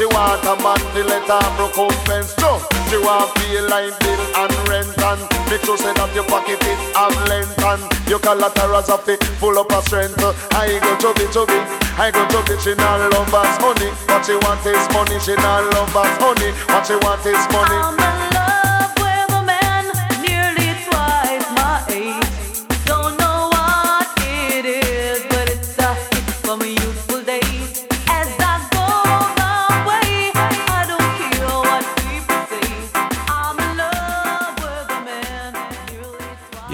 She 0.02 0.06
want 0.06 0.42
a 0.42 0.58
man 0.58 0.82
to 0.98 1.04
let 1.06 1.30
her 1.30 1.62
recompense. 1.62 2.34
No, 2.42 2.58
she 2.90 2.98
want 2.98 3.30
pay 3.38 3.60
line 3.70 3.94
bill 4.02 4.18
and 4.34 4.50
rent 4.66 4.98
and 4.98 5.20
make 5.46 5.62
sure 5.62 5.78
say 5.78 5.94
that 5.94 6.10
your 6.12 6.26
pocket 6.26 6.58
it 6.58 6.78
have 6.98 7.14
length 7.30 7.54
and 7.62 7.86
your 8.10 8.18
collaterals 8.18 8.90
are 8.90 8.98
fit 8.98 9.22
full 9.38 9.56
up 9.60 9.70
of 9.70 9.86
strength. 9.86 10.18
I 10.58 10.74
go 10.82 10.90
chubby 10.98 11.30
chubby, 11.30 11.54
I 12.02 12.10
go 12.10 12.26
chubby. 12.34 12.58
She 12.58 12.74
not 12.74 12.98
love 13.14 13.30
us 13.30 13.54
honey, 13.62 13.94
what 14.10 14.26
she 14.26 14.34
want 14.42 14.66
is 14.66 14.82
money. 14.90 15.22
She 15.22 15.38
not 15.38 15.70
love 15.70 15.94
us 15.94 16.10
honey, 16.18 16.50
what 16.66 16.82
she 16.82 16.98
want 16.98 17.22
is 17.22 17.38
money. 17.54 18.41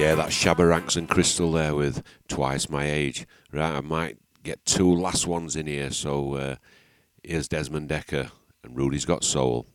Yeah, 0.09 0.15
that's 0.15 0.43
Shabba 0.43 0.67
Ranks 0.67 0.97
and 0.97 1.07
Krystal 1.07 1.53
there 1.53 1.75
with 1.75 2.03
Twice 2.29 2.71
My 2.71 2.91
Age. 2.91 3.27
Right, 3.53 3.77
I 3.77 3.83
might 3.83 4.17
get 4.43 4.65
two 4.65 4.91
last 4.91 5.27
ones 5.27 5.55
in 5.55 5.67
here, 5.67 5.91
so 5.91 6.33
uh, 6.33 6.57
here's 7.23 7.47
Desmond 7.47 7.91
Dekker 7.91 8.31
and 8.65 8.75
Rudy's 8.75 9.05
Got 9.05 9.23
Soul. 9.23 9.67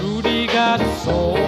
Rudy 0.00 0.46
got 0.46 0.80
soul. 1.02 1.41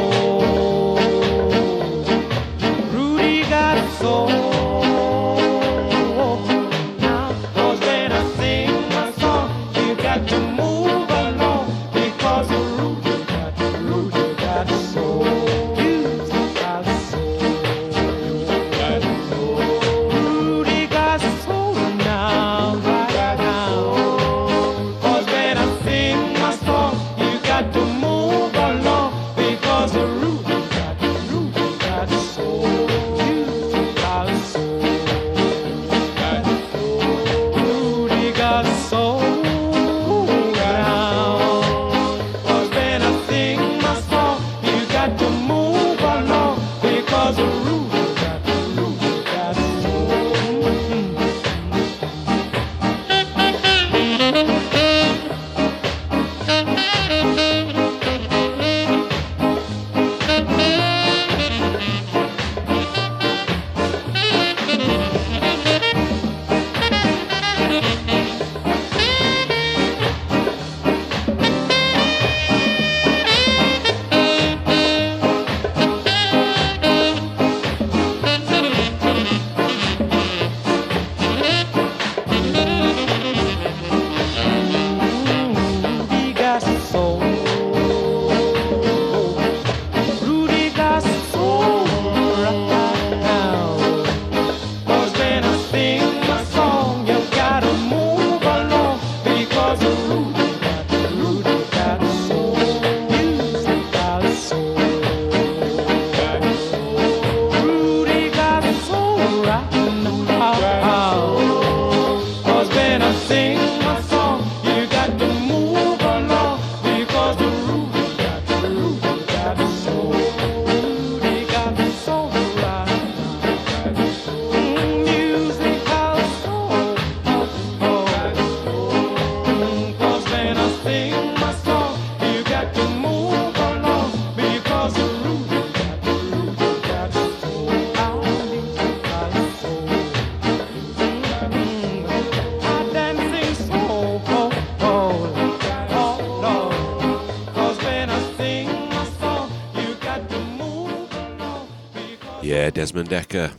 Desmond 152.85 153.09
Dekker. 153.09 153.51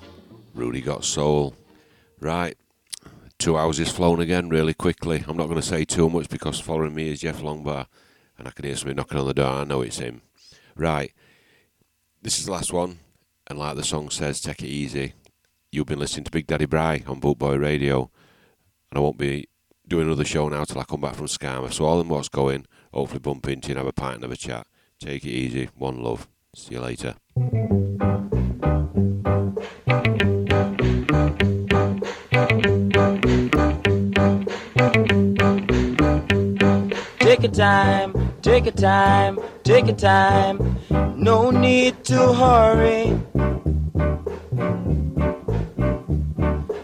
Rudy 0.53 0.81
got 0.81 1.03
soul. 1.03 1.55
Right. 2.19 2.55
Two 3.39 3.57
hours 3.57 3.79
is 3.79 3.91
flown 3.91 4.19
again 4.19 4.49
really 4.49 4.75
quickly. 4.75 5.23
I'm 5.27 5.35
not 5.35 5.47
going 5.47 5.59
to 5.59 5.65
say 5.65 5.83
too 5.83 6.11
much 6.11 6.29
because 6.29 6.59
following 6.59 6.93
me 6.93 7.09
is 7.09 7.21
Jeff 7.21 7.41
Longbar 7.41 7.87
and 8.37 8.47
I 8.47 8.51
can 8.51 8.65
hear 8.65 8.75
somebody 8.75 8.97
knocking 8.97 9.17
on 9.17 9.25
the 9.25 9.33
door. 9.33 9.49
I 9.49 9.63
know 9.63 9.81
it's 9.81 9.97
him. 9.97 10.21
Right. 10.75 11.11
This 12.21 12.37
is 12.37 12.45
the 12.45 12.51
last 12.51 12.71
one. 12.71 12.99
And 13.47 13.57
like 13.57 13.75
the 13.75 13.83
song 13.83 14.11
says, 14.11 14.41
take 14.41 14.61
it 14.61 14.67
easy. 14.67 15.13
You've 15.71 15.87
been 15.87 15.97
listening 15.97 16.25
to 16.25 16.31
Big 16.31 16.45
Daddy 16.45 16.67
Bry 16.67 17.01
on 17.07 17.19
Bootboy 17.19 17.59
Radio. 17.59 18.11
And 18.91 18.99
I 18.99 18.99
won't 18.99 19.17
be 19.17 19.47
doing 19.87 20.05
another 20.05 20.23
show 20.23 20.47
now 20.49 20.65
till 20.65 20.81
I 20.81 20.83
come 20.83 21.01
back 21.01 21.15
from 21.15 21.25
Skamouth. 21.25 21.73
So 21.73 21.85
all 21.85 21.99
in 21.99 22.09
what's 22.09 22.29
going, 22.29 22.67
hopefully 22.93 23.21
bump 23.21 23.47
into 23.47 23.69
you 23.69 23.71
and 23.71 23.79
have 23.79 23.87
a 23.87 23.91
pint 23.91 24.17
and 24.17 24.25
have 24.25 24.31
a 24.31 24.37
chat. 24.37 24.67
Take 24.99 25.25
it 25.25 25.29
easy. 25.29 25.69
One 25.73 26.03
love. 26.03 26.27
See 26.53 26.75
you 26.75 26.81
later. 26.81 27.15
Your 37.45 37.53
time, 37.53 38.13
take 38.41 38.65
your 38.65 38.73
time, 38.73 39.39
take 39.63 39.85
your 39.85 39.95
time. 39.95 40.77
No 41.15 41.51
need 41.51 42.03
to 42.05 42.33
hurry. 42.33 43.19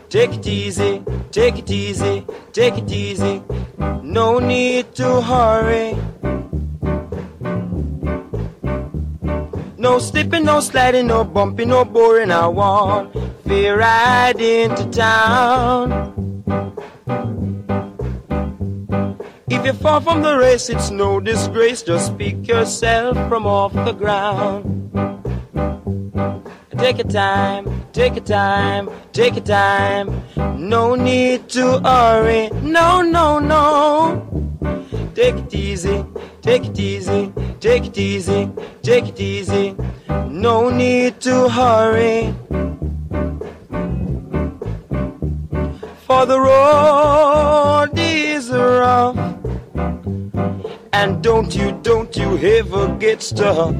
Take 0.09 0.33
it 0.35 0.47
easy, 0.47 1.03
take 1.31 1.57
it 1.57 1.71
easy, 1.71 2.25
take 2.51 2.77
it 2.77 2.91
easy. 2.91 3.41
No 4.03 4.39
need 4.39 4.93
to 4.95 5.21
hurry. 5.21 5.95
No 9.77 9.97
slipping, 9.97 10.45
no 10.45 10.59
sliding, 10.59 11.07
no 11.07 11.23
bumping, 11.23 11.69
no 11.69 11.85
boring. 11.85 12.29
I 12.31 12.47
want 12.47 13.13
fear 13.47 13.79
ride 13.79 14.39
into 14.39 14.85
town. 14.91 16.20
If 19.61 19.67
you 19.67 19.73
fall 19.73 20.01
from 20.01 20.23
the 20.23 20.39
race, 20.39 20.69
it's 20.69 20.89
no 20.89 21.19
disgrace. 21.19 21.83
Just 21.83 22.17
pick 22.17 22.47
yourself 22.47 23.15
from 23.29 23.45
off 23.45 23.71
the 23.73 23.91
ground. 23.91 24.65
Take 26.79 26.97
your 26.97 27.07
time, 27.07 27.85
take 27.93 28.15
your 28.15 28.25
time, 28.25 28.89
take 29.11 29.35
your 29.35 29.45
time. 29.45 30.23
No 30.57 30.95
need 30.95 31.47
to 31.49 31.79
hurry. 31.81 32.49
No, 32.63 33.03
no, 33.03 33.37
no. 33.37 34.25
Take 35.13 35.35
it 35.35 35.53
easy, 35.53 36.03
take 36.41 36.65
it 36.65 36.79
easy, 36.79 37.31
take 37.59 37.85
it 37.85 37.97
easy, 37.99 38.49
take 38.81 39.09
it 39.09 39.19
easy. 39.19 39.75
No 40.27 40.71
need 40.71 41.21
to 41.21 41.47
hurry. 41.49 42.33
For 46.07 46.25
the 46.25 46.39
road 46.39 47.91
is 47.95 48.49
rough. 48.49 49.30
And 50.93 51.23
don't 51.23 51.55
you, 51.55 51.71
don't 51.83 52.15
you 52.17 52.37
ever 52.37 52.95
get 52.97 53.21
stuck. 53.21 53.75